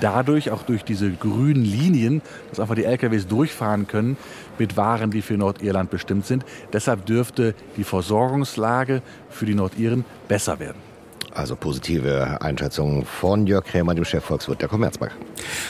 dadurch, 0.00 0.50
auch 0.50 0.62
durch 0.62 0.84
diese 0.84 1.10
grünen 1.10 1.64
Linien, 1.64 2.22
dass 2.50 2.60
einfach 2.60 2.74
die 2.74 2.84
LKWs 2.84 3.26
durchfahren 3.26 3.86
können 3.86 4.16
mit 4.58 4.76
Waren, 4.76 5.10
die 5.10 5.22
für 5.22 5.36
Nordirland 5.36 5.90
bestimmt 5.90 6.26
sind. 6.26 6.44
Deshalb 6.72 7.06
dürfte 7.06 7.54
die 7.76 7.84
Versorgungslage 7.84 9.02
für 9.30 9.46
die 9.46 9.54
Nordiren 9.54 10.04
besser 10.28 10.58
werden. 10.60 10.93
Also 11.34 11.56
positive 11.56 12.40
Einschätzung 12.40 13.04
von 13.04 13.46
Jörg 13.46 13.64
Krämer, 13.64 13.94
dem 13.94 14.04
Chefvolkswirt 14.04 14.60
der 14.60 14.68
Commerzbank. 14.68 15.12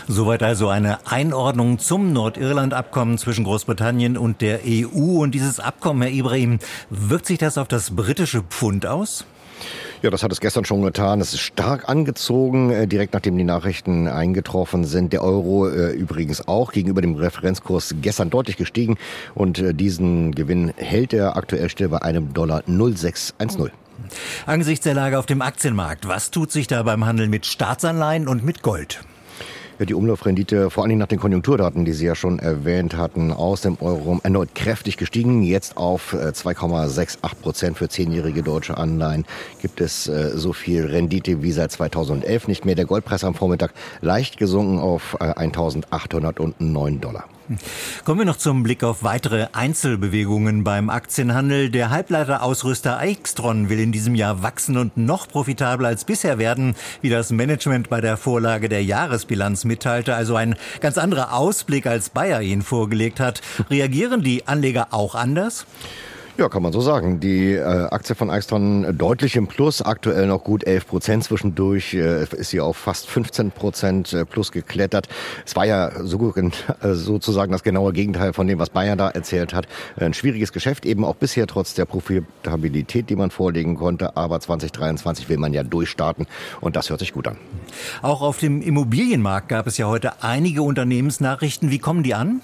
Soweit 0.06 0.42
also 0.42 0.68
eine 0.68 0.98
Einordnung 1.06 1.78
zum 1.78 2.12
Nordirland-Abkommen 2.12 3.16
zwischen 3.16 3.44
Großbritannien 3.44 4.18
und 4.18 4.42
der 4.42 4.60
EU. 4.66 5.22
Und 5.22 5.34
dieses 5.34 5.60
Abkommen, 5.60 6.02
Herr 6.02 6.10
Ibrahim, 6.10 6.58
wirkt 6.90 7.26
sich 7.26 7.38
das 7.38 7.56
auf 7.56 7.66
das 7.66 7.96
britische 7.96 8.42
Pfund 8.42 8.84
aus? 8.84 9.24
Ja, 10.02 10.10
das 10.10 10.22
hat 10.22 10.30
es 10.32 10.40
gestern 10.40 10.66
schon 10.66 10.82
getan. 10.82 11.22
Es 11.22 11.32
ist 11.32 11.40
stark 11.40 11.88
angezogen, 11.88 12.70
äh, 12.70 12.86
direkt 12.86 13.14
nachdem 13.14 13.38
die 13.38 13.44
Nachrichten 13.44 14.06
eingetroffen 14.06 14.84
sind. 14.84 15.14
Der 15.14 15.24
Euro 15.24 15.66
äh, 15.66 15.92
übrigens 15.92 16.46
auch 16.46 16.72
gegenüber 16.72 17.00
dem 17.00 17.14
Referenzkurs 17.14 17.94
gestern 18.02 18.28
deutlich 18.28 18.58
gestiegen 18.58 18.98
und 19.34 19.60
äh, 19.60 19.72
diesen 19.72 20.34
Gewinn 20.34 20.74
hält 20.76 21.14
er 21.14 21.38
aktuell 21.38 21.70
still 21.70 21.88
bei 21.88 22.02
einem 22.02 22.34
Dollar 22.34 22.62
0610. 22.66 23.70
Angesichts 24.46 24.84
der 24.84 24.94
Lage 24.94 25.18
auf 25.18 25.26
dem 25.26 25.42
Aktienmarkt, 25.42 26.06
was 26.08 26.30
tut 26.30 26.52
sich 26.52 26.66
da 26.66 26.82
beim 26.82 27.04
Handel 27.04 27.28
mit 27.28 27.46
Staatsanleihen 27.46 28.28
und 28.28 28.44
mit 28.44 28.62
Gold? 28.62 29.00
Die 29.80 29.94
Umlaufrendite, 29.94 30.70
vor 30.70 30.84
allen 30.84 30.90
Dingen 30.90 31.00
nach 31.00 31.08
den 31.08 31.18
Konjunkturdaten, 31.18 31.84
die 31.84 31.92
Sie 31.92 32.06
ja 32.06 32.14
schon 32.14 32.38
erwähnt 32.38 32.96
hatten, 32.96 33.32
aus 33.32 33.62
dem 33.62 33.76
Euro 33.80 34.20
erneut 34.22 34.54
kräftig 34.54 34.96
gestiegen. 34.96 35.42
Jetzt 35.42 35.76
auf 35.76 36.14
2,68 36.14 37.00
äh, 37.00 37.34
Prozent 37.42 37.76
für 37.76 37.88
zehnjährige 37.88 38.44
deutsche 38.44 38.76
Anleihen 38.76 39.24
gibt 39.60 39.80
es 39.80 40.06
äh, 40.06 40.30
so 40.36 40.52
viel 40.52 40.86
Rendite 40.86 41.42
wie 41.42 41.50
seit 41.50 41.72
2011 41.72 42.46
nicht 42.46 42.64
mehr. 42.64 42.76
Der 42.76 42.84
Goldpreis 42.84 43.24
am 43.24 43.34
Vormittag 43.34 43.72
leicht 44.00 44.36
gesunken 44.36 44.78
auf 44.78 45.20
1.809 45.20 46.96
äh, 46.96 46.98
Dollar. 47.00 47.24
Kommen 48.04 48.20
wir 48.20 48.24
noch 48.24 48.38
zum 48.38 48.62
Blick 48.62 48.82
auf 48.82 49.02
weitere 49.02 49.48
Einzelbewegungen 49.52 50.64
beim 50.64 50.88
Aktienhandel. 50.88 51.70
Der 51.70 51.90
Halbleiterausrüster 51.90 52.98
Aixtron 52.98 53.68
will 53.68 53.80
in 53.80 53.92
diesem 53.92 54.14
Jahr 54.14 54.42
wachsen 54.42 54.78
und 54.78 54.96
noch 54.96 55.28
profitabler 55.28 55.88
als 55.88 56.04
bisher 56.04 56.38
werden, 56.38 56.74
wie 57.02 57.10
das 57.10 57.30
Management 57.30 57.90
bei 57.90 58.00
der 58.00 58.16
Vorlage 58.16 58.68
der 58.70 58.82
Jahresbilanz 58.82 59.64
mitteilte. 59.64 60.14
Also 60.14 60.36
ein 60.36 60.56
ganz 60.80 60.96
anderer 60.96 61.34
Ausblick, 61.34 61.86
als 61.86 62.08
Bayer 62.08 62.40
ihn 62.40 62.62
vorgelegt 62.62 63.20
hat. 63.20 63.42
Reagieren 63.68 64.22
die 64.22 64.48
Anleger 64.48 64.88
auch 64.90 65.14
anders? 65.14 65.66
Ja, 66.36 66.48
kann 66.48 66.64
man 66.64 66.72
so 66.72 66.80
sagen. 66.80 67.20
Die 67.20 67.52
äh, 67.52 67.62
Aktie 67.62 68.16
von 68.16 68.28
Eichstron 68.28 68.98
deutlich 68.98 69.36
im 69.36 69.46
Plus, 69.46 69.80
aktuell 69.80 70.26
noch 70.26 70.42
gut 70.42 70.64
11 70.64 70.88
Prozent. 70.88 71.22
Zwischendurch 71.22 71.94
äh, 71.94 72.24
ist 72.24 72.50
sie 72.50 72.60
auf 72.60 72.76
fast 72.76 73.08
15 73.08 73.52
Prozent 73.52 74.12
äh, 74.12 74.24
plus 74.24 74.50
geklettert. 74.50 75.06
Es 75.46 75.54
war 75.54 75.64
ja 75.64 75.92
so, 76.02 76.34
äh, 76.34 76.50
sozusagen 76.94 77.52
das 77.52 77.62
genaue 77.62 77.92
Gegenteil 77.92 78.32
von 78.32 78.48
dem, 78.48 78.58
was 78.58 78.70
Bayern 78.70 78.98
da 78.98 79.10
erzählt 79.10 79.54
hat. 79.54 79.68
Ein 79.96 80.12
schwieriges 80.12 80.52
Geschäft, 80.52 80.86
eben 80.86 81.04
auch 81.04 81.14
bisher 81.14 81.46
trotz 81.46 81.74
der 81.74 81.84
Profitabilität, 81.84 83.10
die 83.10 83.16
man 83.16 83.30
vorlegen 83.30 83.76
konnte. 83.76 84.16
Aber 84.16 84.40
2023 84.40 85.28
will 85.28 85.38
man 85.38 85.52
ja 85.52 85.62
durchstarten 85.62 86.26
und 86.60 86.74
das 86.74 86.90
hört 86.90 86.98
sich 86.98 87.12
gut 87.12 87.28
an. 87.28 87.36
Auch 88.02 88.22
auf 88.22 88.38
dem 88.38 88.60
Immobilienmarkt 88.60 89.50
gab 89.50 89.68
es 89.68 89.78
ja 89.78 89.86
heute 89.86 90.24
einige 90.24 90.62
Unternehmensnachrichten. 90.62 91.70
Wie 91.70 91.78
kommen 91.78 92.02
die 92.02 92.14
an? 92.14 92.40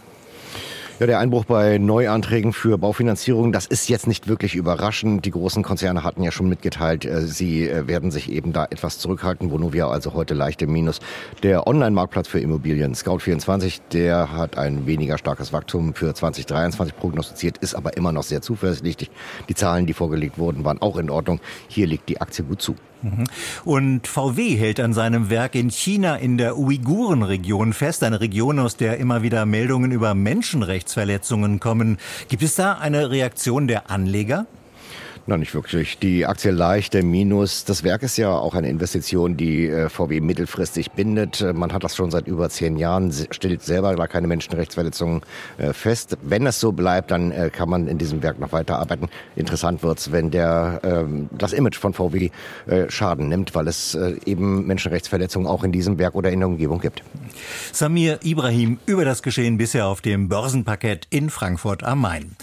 Ja, 1.01 1.07
der 1.07 1.19
Einbruch 1.19 1.47
bei 1.47 1.79
Neuanträgen 1.79 2.53
für 2.53 2.77
Baufinanzierung, 2.77 3.53
das 3.53 3.65
ist 3.65 3.89
jetzt 3.89 4.07
nicht 4.07 4.29
wirklich 4.29 4.55
überraschend. 4.55 5.25
Die 5.25 5.31
großen 5.31 5.63
Konzerne 5.63 6.05
hatten 6.05 6.23
ja 6.23 6.31
schon 6.31 6.47
mitgeteilt, 6.47 7.07
äh, 7.07 7.23
sie 7.23 7.67
äh, 7.67 7.89
werden 7.89 8.11
sich 8.11 8.31
eben 8.31 8.53
da 8.53 8.67
etwas 8.67 8.99
zurückhalten. 8.99 9.51
Vonovia 9.51 9.89
also 9.89 10.13
heute 10.13 10.35
leicht 10.35 10.61
im 10.61 10.75
Minus. 10.75 11.01
Der 11.43 11.67
Online-Marktplatz 11.67 12.29
für 12.29 12.41
Immobilien, 12.41 12.95
Scout24, 12.95 13.81
der 13.95 14.31
hat 14.33 14.59
ein 14.59 14.85
weniger 14.87 15.17
starkes 15.17 15.55
Wachstum 15.55 15.95
für 15.95 16.13
2023 16.13 16.95
prognostiziert, 16.95 17.57
ist 17.57 17.75
aber 17.75 17.97
immer 17.97 18.13
noch 18.13 18.25
sehr 18.25 18.43
zuversichtlich. 18.43 19.11
Die 19.49 19.55
Zahlen, 19.55 19.87
die 19.87 19.95
vorgelegt 19.95 20.37
wurden, 20.37 20.67
waren 20.67 20.83
auch 20.83 20.99
in 20.99 21.09
Ordnung. 21.09 21.41
Hier 21.69 21.87
liegt 21.87 22.11
die 22.11 22.21
Aktie 22.21 22.45
gut 22.45 22.61
zu. 22.61 22.75
Mhm. 23.03 23.25
Und 23.65 24.07
VW 24.07 24.57
hält 24.57 24.81
an 24.81 24.93
seinem 24.93 25.31
Werk 25.31 25.55
in 25.55 25.71
China 25.71 26.17
in 26.17 26.39
der 26.39 26.59
Uigurenregion 26.59 27.73
fest, 27.73 28.03
eine 28.03 28.21
Region, 28.21 28.59
aus 28.59 28.77
der 28.77 28.99
immer 28.99 29.23
wieder 29.23 29.47
Meldungen 29.47 29.93
über 29.93 30.15
Menschenrechtsverletzungen 30.15 31.61
kommen. 31.61 31.99
Gibt 32.29 32.43
es 32.43 32.57
da 32.57 32.75
eine 32.75 33.11
Reaktion 33.11 33.69
der 33.69 33.91
Anleger? 33.91 34.47
Na, 35.27 35.37
nicht 35.37 35.55
wirklich. 35.55 35.99
Die 35.99 36.25
Aktie 36.25 36.51
leicht 36.51 36.95
im 36.95 37.11
Minus. 37.11 37.65
Das 37.65 37.85
Werk 37.85 38.03
ist 38.03 38.17
ja 38.17 38.31
auch 38.31 38.55
eine 38.55 38.69
Investition, 38.69 39.37
die 39.37 39.69
äh, 39.69 39.89
VW 39.89 40.21
mittelfristig 40.21 40.93
bindet. 40.93 41.41
Äh, 41.41 41.53
man 41.53 41.73
hat 41.73 41.85
das 41.85 41.95
schon 41.95 42.11
seit 42.11 42.27
über 42.27 42.49
zehn 42.49 42.77
Jahren, 42.77 43.13
stellt 43.13 43.63
selber 43.63 43.95
da 43.95 44.07
keine 44.07 44.27
Menschenrechtsverletzungen 44.27 45.21
äh, 45.59 45.73
fest. 45.73 46.17
Wenn 46.23 46.47
es 46.47 46.59
so 46.59 46.73
bleibt, 46.73 47.11
dann 47.11 47.33
kann 47.53 47.69
man 47.69 47.87
in 47.87 47.99
diesem 47.99 48.23
Werk 48.23 48.39
noch 48.39 48.53
weiter 48.53 48.79
arbeiten. 48.79 49.09
Interessant 49.37 49.83
wird's, 49.83 50.11
wenn 50.11 50.31
der, 50.31 50.81
ähm, 50.85 51.29
das 51.37 51.53
Image 51.53 51.77
von 51.77 51.93
VW 51.93 52.31
Schaden 52.89 53.29
nimmt, 53.29 53.55
weil 53.55 53.69
es 53.69 53.97
eben 54.25 54.67
Menschenrechtsverletzungen 54.67 55.49
auch 55.49 55.65
in 55.65 55.73
diesem 55.73 55.99
Werk 55.99 56.15
oder 56.15 56.31
in 56.31 56.41
der 56.41 56.49
Umgebung 56.49 56.81
gibt. 56.81 57.03
Samir 57.73 58.21
Ibrahim 58.23 58.79
über 58.87 59.05
das 59.05 59.23
Geschehen 59.23 59.59
bisher 59.59 59.87
auf 59.87 60.01
dem 60.01 60.29
Börsenparkett 60.29 61.07
in 61.11 61.31
Frankfurt 61.31 61.83
am 61.83 62.01
Main. 62.01 62.37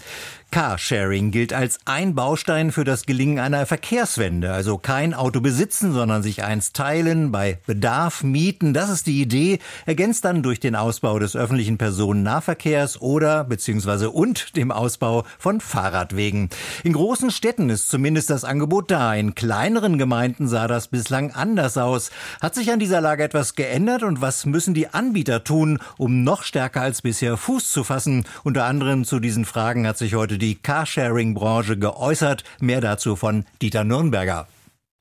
Carsharing 0.50 1.30
gilt 1.30 1.52
als 1.52 1.78
ein 1.84 2.14
Baustein 2.14 2.72
für 2.72 2.84
das 2.84 3.04
Gelingen 3.04 3.38
einer 3.38 3.66
Verkehrswende. 3.66 4.50
Also 4.50 4.78
kein 4.78 5.12
Auto 5.12 5.40
besitzen, 5.40 5.92
sondern 5.92 6.22
sich 6.22 6.42
eins 6.42 6.72
teilen, 6.72 7.30
bei 7.30 7.58
Bedarf 7.66 8.22
mieten. 8.22 8.72
Das 8.72 8.88
ist 8.88 9.06
die 9.06 9.20
Idee, 9.20 9.58
ergänzt 9.84 10.24
dann 10.24 10.42
durch 10.42 10.58
den 10.58 10.74
Ausbau 10.74 11.18
des 11.18 11.36
öffentlichen 11.36 11.76
Personennahverkehrs 11.76 13.00
oder 13.02 13.44
beziehungsweise 13.44 14.10
und 14.10 14.56
dem 14.56 14.72
Ausbau 14.72 15.24
von 15.38 15.60
Fahrradwegen. 15.60 16.48
In 16.82 16.94
großen 16.94 17.30
Städten 17.30 17.68
ist 17.68 17.90
zumindest 17.90 18.30
das 18.30 18.44
Angebot 18.44 18.90
da. 18.90 19.14
In 19.14 19.34
kleineren 19.34 19.98
Gemeinden 19.98 20.48
sah 20.48 20.66
das 20.66 20.88
bislang 20.88 21.30
anders 21.32 21.76
aus. 21.76 22.10
Hat 22.40 22.54
sich 22.54 22.72
an 22.72 22.78
dieser 22.78 23.02
Lage 23.02 23.22
etwas 23.22 23.54
geändert 23.54 24.02
und 24.02 24.22
was 24.22 24.46
müssen 24.46 24.72
die 24.72 24.88
Anbieter 24.88 25.44
tun, 25.44 25.78
um 25.98 26.24
noch 26.24 26.42
stärker 26.42 26.80
als 26.80 27.02
bisher 27.02 27.36
Fuß 27.36 27.70
zu 27.70 27.84
fassen? 27.84 28.24
Unter 28.44 28.64
anderem 28.64 29.04
zu 29.04 29.20
diesen 29.20 29.44
Fragen 29.44 29.86
hat 29.86 29.98
sich 29.98 30.14
heute 30.14 30.37
die 30.38 30.54
Carsharing-Branche 30.54 31.76
geäußert. 31.78 32.44
Mehr 32.60 32.80
dazu 32.80 33.16
von 33.16 33.44
Dieter 33.60 33.84
Nürnberger. 33.84 34.46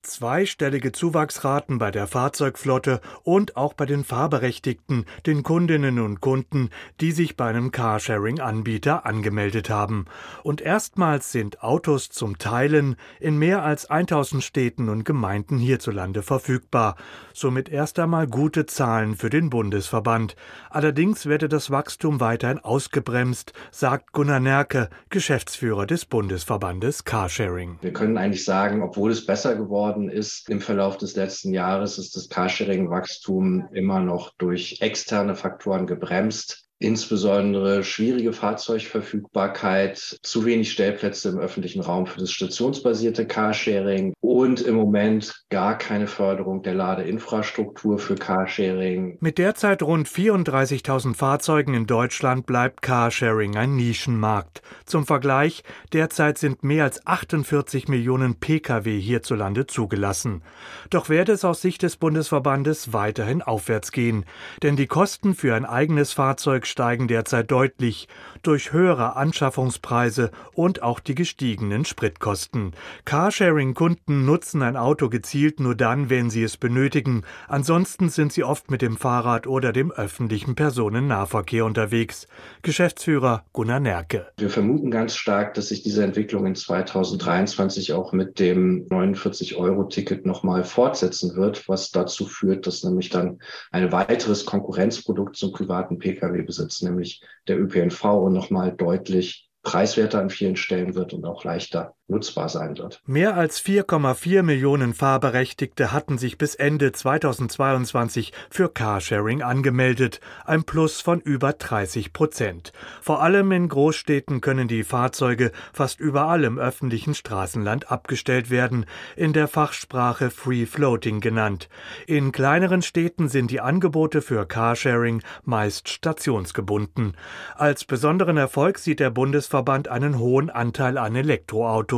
Zweistellige 0.04 0.94
Zuwachsraten 0.94 1.80
bei 1.80 1.92
der 1.92 2.08
Fahrzeugflotte 2.08 3.02
und 3.24 3.58
auch 3.58 3.74
bei 3.74 3.86
den 3.86 4.06
Fahrberechtigten, 4.06 5.06
den 5.26 5.44
Kundinnen 5.44 6.00
und 6.00 6.22
Kunden, 6.22 6.70
die 7.02 7.12
sich 7.12 7.36
bei 7.36 7.50
einem 7.50 7.72
Carsharing-Anbieter 7.72 9.06
angemeldet 9.06 9.70
haben. 9.70 10.06
Und 10.44 10.62
erstmals 10.62 11.32
sind 11.32 11.62
Autos 11.62 12.10
zum 12.10 12.38
Teilen 12.38 12.96
in 13.20 13.38
mehr 13.38 13.64
als 13.64 13.90
1000 13.90 14.44
Städten 14.44 14.88
und 14.88 15.04
Gemeinden 15.04 15.58
hierzulande 15.58 16.22
verfügbar. 16.22 16.96
Somit 17.34 17.68
erst 17.68 18.00
einmal 18.00 18.28
gute 18.28 18.66
Zahlen 18.66 19.16
für 19.16 19.30
den 19.30 19.50
Bundesverband. 19.50 20.36
Allerdings 20.70 21.26
werde 21.26 21.50
das 21.50 21.70
Wachstum 21.70 22.22
weiterhin 22.22 22.60
ausgebremst, 22.60 23.52
sagt 23.72 24.14
Gunnar 24.14 24.40
Nerke, 24.40 24.90
Geschäftsführer 25.10 25.86
des 25.86 26.06
Bundesverbandes 26.06 27.04
Carsharing. 27.04 27.78
Wir 27.82 27.94
können 27.94 28.18
eigentlich 28.18 28.46
sagen, 28.46 28.82
obwohl 28.82 29.12
es 29.12 29.26
besser 29.26 29.56
geworden 29.56 29.97
worden 29.98 30.10
ist 30.10 30.50
im 30.50 30.62
Verlauf 30.62 30.98
des 30.98 31.16
letzten 31.16 31.54
Jahres, 31.54 31.98
ist 31.98 32.16
das 32.16 32.30
Carsharing-Wachstum 32.30 33.70
immer 33.74 34.00
noch 34.00 34.32
durch 34.38 34.78
externe 34.82 35.36
Faktoren 35.36 35.88
gebremst 35.88 36.67
insbesondere 36.80 37.84
schwierige 37.84 38.34
Fahrzeugverfügbarkeit, 38.34 40.20
zu 40.22 40.46
wenig 40.46 40.72
Stellplätze 40.72 41.30
im 41.30 41.40
öffentlichen 41.40 41.82
Raum 41.82 42.06
für 42.06 42.20
das 42.20 42.32
stationsbasierte 42.32 43.26
Carsharing 43.26 44.14
und 44.22 44.62
im 44.62 44.76
Moment 44.76 45.44
gar 45.50 45.78
keine 45.78 46.06
Förderung 46.06 46.62
der 46.62 46.76
Ladeinfrastruktur 46.76 47.98
für 47.98 48.16
Carsharing. 48.16 49.18
Mit 49.22 49.40
derzeit 49.40 49.82
rund 49.82 50.08
34.000 50.08 51.16
Fahrzeugen 51.16 51.74
in 51.74 51.88
Deutschland 51.88 52.46
bleibt 52.46 52.84
Carsharing 52.84 53.58
ein 53.58 53.76
Nischenmarkt. 53.76 54.62
Zum 54.86 55.06
Vergleich, 55.08 55.64
derzeit 55.94 56.38
sind 56.38 56.64
mehr 56.64 56.84
als 56.84 57.06
48 57.08 57.88
Millionen 57.88 58.36
Pkw 58.36 59.00
hierzulande 59.00 59.66
zugelassen. 59.66 60.44
Doch 60.92 61.10
werde 61.10 61.32
es 61.32 61.44
aus 61.44 61.62
Sicht 61.62 61.82
des 61.82 61.98
Bundesverbandes 61.98 62.94
weiterhin 62.94 63.42
aufwärts 63.42 63.92
gehen, 63.92 64.26
denn 64.62 64.76
die 64.76 64.88
Kosten 64.88 65.34
für 65.34 65.56
ein 65.56 65.66
eigenes 65.66 66.14
Fahrzeug 66.14 66.67
steigen 66.68 67.08
derzeit 67.08 67.50
deutlich 67.52 68.08
durch 68.44 68.72
höhere 68.72 69.16
Anschaffungspreise 69.16 70.32
und 70.54 70.84
auch 70.84 71.00
die 71.00 71.16
gestiegenen 71.16 71.86
Spritkosten. 71.86 72.74
Carsharing-Kunden 73.06 74.26
nutzen 74.26 74.62
ein 74.62 74.78
Auto 74.78 75.10
gezielt 75.10 75.60
nur 75.60 75.76
dann, 75.76 76.10
wenn 76.10 76.30
sie 76.30 76.44
es 76.44 76.58
benötigen. 76.58 77.24
Ansonsten 77.48 78.10
sind 78.10 78.34
sie 78.34 78.44
oft 78.44 78.70
mit 78.72 78.82
dem 78.82 78.98
Fahrrad 78.98 79.48
oder 79.48 79.74
dem 79.74 79.92
öffentlichen 79.92 80.56
Personennahverkehr 80.56 81.66
unterwegs. 81.66 82.28
Geschäftsführer 82.62 83.44
Gunnar 83.54 83.80
Nerke. 83.80 84.28
Wir 84.38 84.50
vermuten 84.50 84.92
ganz 84.92 85.16
stark, 85.16 85.54
dass 85.54 85.70
sich 85.70 85.84
diese 85.84 86.04
Entwicklung 86.04 86.46
in 86.46 86.56
2023 86.56 87.94
auch 87.94 88.14
mit 88.14 88.40
dem 88.40 88.88
49-Euro-Ticket 88.88 90.26
nochmal 90.26 90.64
fortsetzen 90.64 91.36
wird, 91.36 91.68
was 91.68 91.92
dazu 91.92 92.26
führt, 92.26 92.68
dass 92.68 92.84
nämlich 92.84 93.10
dann 93.10 93.40
ein 93.72 93.92
weiteres 93.92 94.46
Konkurrenzprodukt 94.46 95.36
zum 95.36 95.52
privaten 95.52 96.00
Pkw-Besitz, 96.00 96.57
nämlich 96.82 97.22
der 97.48 97.60
ÖPNV, 97.60 98.30
nochmal 98.30 98.72
deutlich 98.72 99.50
preiswerter 99.64 100.20
an 100.20 100.30
vielen 100.30 100.56
Stellen 100.56 100.96
wird 100.96 101.14
und 101.14 101.26
auch 101.26 101.44
leichter 101.44 101.97
nutzbar 102.10 102.48
sein 102.48 102.78
wird. 102.78 103.02
Mehr 103.06 103.36
als 103.36 103.62
4,4 103.62 104.42
Millionen 104.42 104.94
Fahrberechtigte 104.94 105.92
hatten 105.92 106.18
sich 106.18 106.38
bis 106.38 106.56
Ende 106.56 106.94
2022 106.94 108.32
für 108.50 108.70
Carsharing 108.70 109.42
angemeldet, 109.42 110.22
ein 110.46 110.64
Plus 110.64 111.02
von 111.02 111.20
über 111.20 111.52
30 111.52 112.14
Prozent. 112.14 112.72
Vor 113.02 113.22
allem 113.22 113.52
in 113.52 113.68
Großstädten 113.68 114.40
können 114.40 114.70
die 114.70 114.84
Fahrzeuge 114.84 115.52
fast 115.74 116.00
überall 116.00 116.46
im 116.46 116.58
öffentlichen 116.58 117.14
Straßenland 117.14 117.92
abgestellt 117.92 118.50
werden, 118.50 118.86
in 119.18 119.34
der 119.34 119.50
Fachsprache 119.50 120.30
Free 120.30 120.66
Floating 120.66 121.20
genannt. 121.20 121.68
In 122.06 122.32
kleineren 122.32 122.82
Städten 122.82 123.28
sind 123.28 123.52
die 123.52 123.60
Angebote 123.60 124.22
für 124.22 124.46
Carsharing 124.46 125.22
meist 125.44 125.90
stationsgebunden. 125.90 127.18
Als 127.56 127.84
besonderen 127.84 128.38
Erfolg 128.38 128.78
sieht 128.80 129.02
der 129.02 129.10
Bundesverband 129.10 129.90
einen 129.90 130.20
hohen 130.20 130.50
Anteil 130.50 130.98
an 130.98 131.16
Elektroautos, 131.16 131.97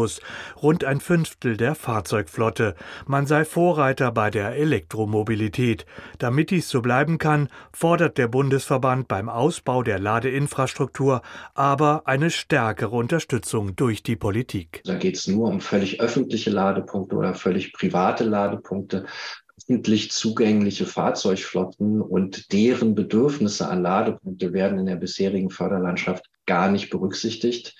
rund 0.61 0.83
ein 0.83 0.99
Fünftel 0.99 1.57
der 1.57 1.75
Fahrzeugflotte. 1.75 2.75
Man 3.05 3.25
sei 3.25 3.45
Vorreiter 3.45 4.11
bei 4.11 4.29
der 4.29 4.55
Elektromobilität. 4.55 5.85
Damit 6.17 6.51
dies 6.51 6.69
so 6.69 6.81
bleiben 6.81 7.17
kann, 7.17 7.49
fordert 7.73 8.17
der 8.17 8.27
Bundesverband 8.27 9.07
beim 9.07 9.29
Ausbau 9.29 9.83
der 9.83 9.99
Ladeinfrastruktur 9.99 11.21
aber 11.53 12.03
eine 12.05 12.31
stärkere 12.31 12.95
Unterstützung 12.95 13.75
durch 13.75 14.03
die 14.03 14.15
Politik. 14.15 14.81
Da 14.85 14.95
geht 14.95 15.17
es 15.17 15.27
nur 15.27 15.47
um 15.47 15.61
völlig 15.61 16.01
öffentliche 16.01 16.49
Ladepunkte 16.49 17.15
oder 17.15 17.33
völlig 17.33 17.73
private 17.73 18.23
Ladepunkte 18.23 19.05
öffentlich 19.69 20.11
zugängliche 20.11 20.85
Fahrzeugflotten 20.85 22.01
und 22.01 22.51
deren 22.53 22.95
Bedürfnisse 22.95 23.67
an 23.67 23.83
Ladepunkte 23.83 24.53
werden 24.53 24.79
in 24.79 24.85
der 24.85 24.95
bisherigen 24.95 25.49
Förderlandschaft 25.49 26.25
gar 26.45 26.71
nicht 26.71 26.89
berücksichtigt. 26.89 27.75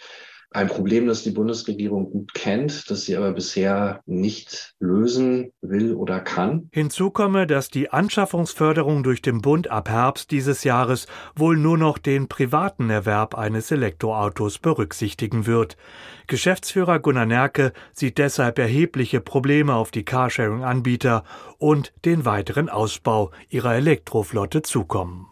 Ein 0.52 0.68
Problem, 0.68 1.06
das 1.06 1.22
die 1.22 1.30
Bundesregierung 1.30 2.10
gut 2.10 2.34
kennt, 2.34 2.90
das 2.90 3.04
sie 3.04 3.16
aber 3.16 3.34
bisher 3.34 4.02
nicht 4.08 4.74
lösen 4.80 5.52
will 5.62 5.94
oder 5.94 6.20
kann. 6.20 6.70
Hinzu 6.72 7.12
komme, 7.12 7.46
dass 7.46 7.70
die 7.70 7.92
Anschaffungsförderung 7.92 9.04
durch 9.04 9.22
den 9.22 9.42
Bund 9.42 9.70
ab 9.70 9.90
Herbst 9.90 10.32
dieses 10.32 10.64
Jahres 10.64 11.06
wohl 11.36 11.56
nur 11.56 11.78
noch 11.78 12.00
den 12.00 12.28
privaten 12.28 12.90
Erwerb 12.90 13.36
eines 13.36 13.70
Elektroautos 13.70 14.58
berücksichtigen 14.58 15.46
wird. 15.46 15.78
Geschäftsführer 16.26 16.98
Gunnar 16.98 17.28
Nerke 17.28 17.72
sieht 17.94 18.18
deshalb 18.18 18.58
erhebliche 18.58 19.22
Probleme 19.22 19.76
auf 19.76 19.92
die 19.92 20.04
Carsharing-Anbieter 20.04 21.26
und 21.60 21.94
den 22.06 22.26
weiteren 22.26 22.70
Ausbau 22.70 23.30
ihrer 23.50 23.76
Elektroflotte 23.76 24.64
zukommen. 24.64 25.28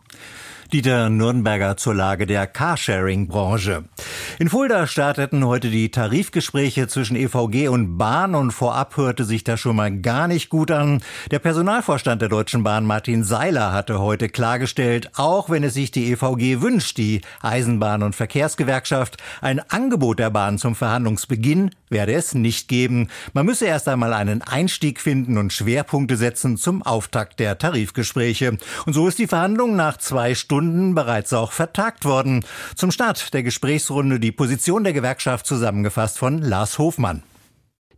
Dieter 0.74 1.10
Nürnberger 1.10 1.78
zur 1.78 1.96
Lage 1.96 2.26
der 2.26 2.46
Carsharing-Branche. 2.46 3.86
In 4.38 4.50
Fulda 4.50 4.86
starteten 4.86 5.46
heute 5.46 5.70
die 5.70 5.92
Tarifgespräche 5.92 6.90
zwischen 6.90 7.16
EVG 7.16 7.70
und 7.70 7.98
Bahn 7.98 8.36
und 8.36 8.52
vorab 8.52 8.98
hörte 8.98 9.24
sich 9.24 9.46
das 9.46 9.62
schon 9.62 9.78
mal 9.78 9.98
gar 10.02 10.28
nicht 10.28 10.50
gut 10.50 10.70
an. 10.70 11.02
Der 11.32 11.40
Personalvorstand 11.40 12.22
der 12.22 12.28
Deutschen 12.28 12.64
Bahn 12.64 12.86
Martin 12.86 13.24
Seiler 13.24 13.72
hatte 13.72 14.02
heute 14.02 14.28
klargestellt, 14.28 15.10
auch 15.16 15.50
wenn 15.50 15.64
es 15.64 15.74
sich 15.74 15.92
die 15.92 16.12
EVG 16.12 16.62
wünscht, 16.62 16.98
die 16.98 17.22
Eisenbahn- 17.42 18.04
und 18.04 18.16
Verkehrsgewerkschaft, 18.16 19.16
ein 19.40 19.62
Angebot 19.70 20.20
der 20.20 20.32
Bahn 20.32 20.58
zum 20.58 20.76
Verhandlungsbeginn 20.76 21.72
werde 21.90 22.14
es 22.14 22.34
nicht 22.34 22.68
geben. 22.68 23.08
Man 23.32 23.46
müsse 23.46 23.66
erst 23.66 23.88
einmal 23.88 24.12
einen 24.12 24.42
Einstieg 24.42 25.00
finden 25.00 25.38
und 25.38 25.54
Schwerpunkte 25.54 26.18
setzen 26.18 26.58
zum 26.58 26.84
Auftakt 26.84 27.40
der 27.40 27.58
Tarifgespräche. 27.58 28.58
Und 28.86 28.92
so 28.92 29.08
ist 29.08 29.20
die 29.20 29.28
Verhandlung 29.28 29.78
nach 29.78 29.96
zwei 29.96 30.36
Stunden 30.36 30.57
Stunden 30.58 30.96
bereits 30.96 31.34
auch 31.34 31.52
vertagt 31.52 32.04
worden. 32.04 32.44
Zum 32.76 32.90
Start 32.90 33.32
der 33.36 33.44
Gesprächsrunde 33.44 34.20
die 34.20 34.32
Position 34.32 34.84
der 34.84 34.92
Gewerkschaft 34.92 35.46
zusammengefasst 35.46 36.18
von 36.18 36.42
Lars 36.42 36.80
Hofmann. 36.80 37.22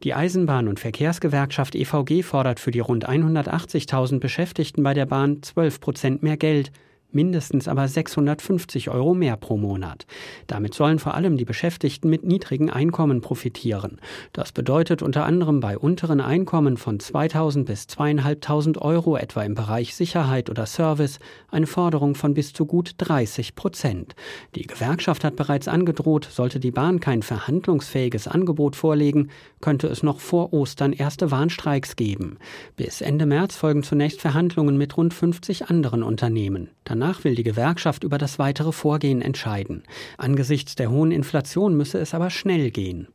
Die 0.04 0.14
Eisenbahn- 0.14 0.68
und 0.68 0.78
Verkehrsgewerkschaft 0.78 1.74
EVG 1.74 2.22
fordert 2.22 2.60
für 2.60 2.72
die 2.72 2.82
rund 2.82 3.08
180.000 3.08 4.20
Beschäftigten 4.20 4.84
bei 4.84 4.94
der 4.94 5.06
Bahn 5.06 5.42
12 5.42 5.80
Prozent 5.80 6.22
mehr 6.22 6.36
Geld 6.36 6.74
mindestens 7.12 7.68
aber 7.68 7.88
650 7.88 8.90
Euro 8.90 9.14
mehr 9.14 9.38
pro 9.38 9.58
Monat. 9.58 10.06
Damit 10.48 10.74
sollen 10.74 11.00
vor 11.00 11.14
allem 11.14 11.38
die 11.38 11.46
Beschäftigten 11.46 12.10
mit 12.10 12.24
niedrigen 12.24 12.70
Einkommen 12.70 13.22
profitieren. 13.22 14.00
Das 14.34 14.52
bedeutet 14.52 15.02
unter 15.02 15.26
anderem 15.26 15.60
bei 15.60 15.78
unteren 15.78 16.22
Einkommen 16.22 16.78
von 16.78 17.00
2000 17.00 17.66
bis 17.66 17.88
2500 17.88 18.82
Euro 18.82 19.18
etwa 19.18 19.44
im 19.44 19.56
Bereich 19.56 19.96
Sicherheit 19.96 20.50
oder 20.50 20.66
Service 20.66 21.20
eine 21.50 21.68
Forderung 21.68 22.16
von 22.16 22.34
bis 22.34 22.54
zu 22.54 22.66
gut 22.66 22.94
30 22.98 23.56
Prozent. 23.56 24.16
Die 24.56 24.68
Gewerkschaft 24.68 25.24
hat 25.24 25.36
bereits 25.36 25.68
angedroht, 25.68 26.28
sollte 26.32 26.60
die 26.60 26.72
Bahn 26.72 27.00
kein 27.00 27.24
verhandlungsfähiges 27.24 28.28
Angebot 28.28 28.76
vorlegen, 28.76 29.30
könnte 29.62 29.88
es 29.88 30.04
noch 30.04 30.20
vor 30.20 30.54
Ostern 30.54 30.94
erste 30.94 31.32
Warnstreiks 31.32 31.96
geben. 31.96 32.38
Bis 32.76 33.02
Ende 33.02 33.26
März 33.26 33.56
folgen 33.56 33.84
zunächst 33.84 34.22
Verhandlungen 34.22 34.78
mit 34.78 34.96
rund 34.98 35.14
50 35.14 35.70
anderen 35.70 36.04
Unternehmen. 36.04 36.70
Dann 36.84 36.99
Danach 37.00 37.24
will 37.24 37.34
die 37.34 37.44
Gewerkschaft 37.44 38.04
über 38.04 38.18
das 38.18 38.40
weitere 38.40 38.74
Vorgehen 38.74 39.22
entscheiden. 39.22 39.84
Angesichts 40.18 40.76
der 40.76 40.92
hohen 40.92 41.12
Inflation 41.12 41.78
müsse 41.78 41.98
es 41.98 42.14
aber 42.14 42.30
schnell 42.30 42.72
gehen. 42.72 43.08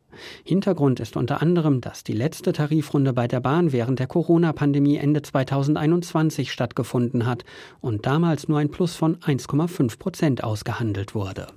Hintergrund 0.43 1.01
ist 1.01 1.19
unter 1.19 1.43
anderem, 1.43 1.83
dass 1.83 2.03
die 2.03 2.15
letzte 2.15 2.55
Tarifrunde 2.55 3.13
bei 3.13 3.29
der 3.29 3.41
Bahn 3.41 3.73
während 3.73 3.99
der 3.99 4.07
Corona-Pandemie 4.07 4.97
Ende 4.97 5.21
2021 5.21 6.51
stattgefunden 6.51 7.27
hat 7.27 7.45
und 7.83 8.07
damals 8.07 8.49
nur 8.49 8.59
ein 8.59 8.71
Plus 8.71 8.95
von 8.95 9.17
1,5 9.17 9.99
Prozent 9.99 10.43
ausgehandelt 10.43 11.15
wurde. 11.15 11.49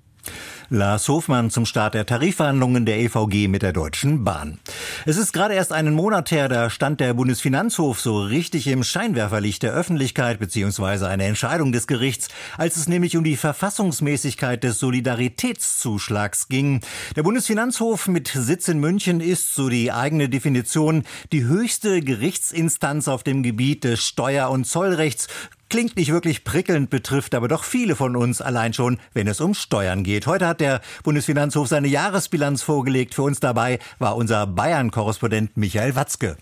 Lars 0.70 1.08
Hofmann 1.08 1.50
zum 1.50 1.66
Start 1.66 1.94
der 1.94 2.06
Tarifverhandlungen 2.06 2.86
der 2.86 3.00
EVG 3.00 3.48
mit 3.48 3.62
der 3.62 3.72
Deutschen 3.72 4.26
Bahn. 4.26 4.60
Es 5.06 5.16
ist 5.16 5.32
gerade 5.32 5.54
erst 5.54 5.72
einen 5.72 5.94
Monat 5.94 6.30
her, 6.32 6.50
da 6.50 6.70
stand 6.70 7.00
der 7.00 7.14
Bundesfinanzhof 7.14 8.02
so 8.02 8.20
richtig 8.20 8.68
im 8.68 8.84
Scheinwerferlicht 8.84 9.64
der 9.64 9.72
Öffentlichkeit 9.72 10.40
beziehungsweise 10.40 11.08
eine 11.08 11.24
Entscheidung 11.24 11.72
des 11.72 11.88
Gerichts, 11.88 12.28
als 12.58 12.76
es 12.76 12.90
nämlich 12.90 13.16
um 13.16 13.24
die 13.24 13.38
Verfassungsmäßigkeit 13.38 14.62
des 14.62 14.80
Solidaritätszuschlags 14.80 16.50
ging. 16.50 16.82
Der 17.16 17.24
Bundesfinanzhof 17.24 18.10
mit 18.10 18.28
Sitz 18.28 18.68
in 18.68 18.80
München 18.80 19.22
ist, 19.22 19.56
so 19.56 19.70
die 19.70 19.94
eigene 19.94 20.28
Definition, 20.28 21.04
die 21.32 21.46
höchste 21.46 22.02
Gerichtsinstanz 22.02 23.08
auf 23.08 23.24
dem 23.24 23.42
Gebiet 23.42 23.86
des 23.86 24.04
Steuer- 24.04 24.50
und 24.50 24.66
Zollrechts, 24.66 25.28
Klingt 25.70 25.98
nicht 25.98 26.14
wirklich 26.14 26.46
prickelnd, 26.46 26.90
betrifft 26.90 27.36
aber 27.36 27.50
doch 27.50 27.66
viele 27.66 27.98
von 27.98 28.16
uns 28.16 28.42
allein 28.42 28.74
schon, 28.74 29.00
wenn 29.14 29.28
es 29.28 29.42
um 29.42 29.54
Steuern 29.54 30.04
geht. 30.04 30.26
Heute 30.26 30.48
hat 30.48 30.62
der 30.62 30.80
Bundesfinanzhof 31.04 31.68
seine 31.68 31.90
Jahresbilanz 31.90 32.64
vorgelegt. 32.64 33.14
Für 33.14 33.24
uns 33.24 33.42
dabei 33.42 33.80
war 34.00 34.16
unser 34.16 34.48
Bayern-Korrespondent 34.48 35.58
Michael 35.58 35.96
Watzke. 35.96 36.38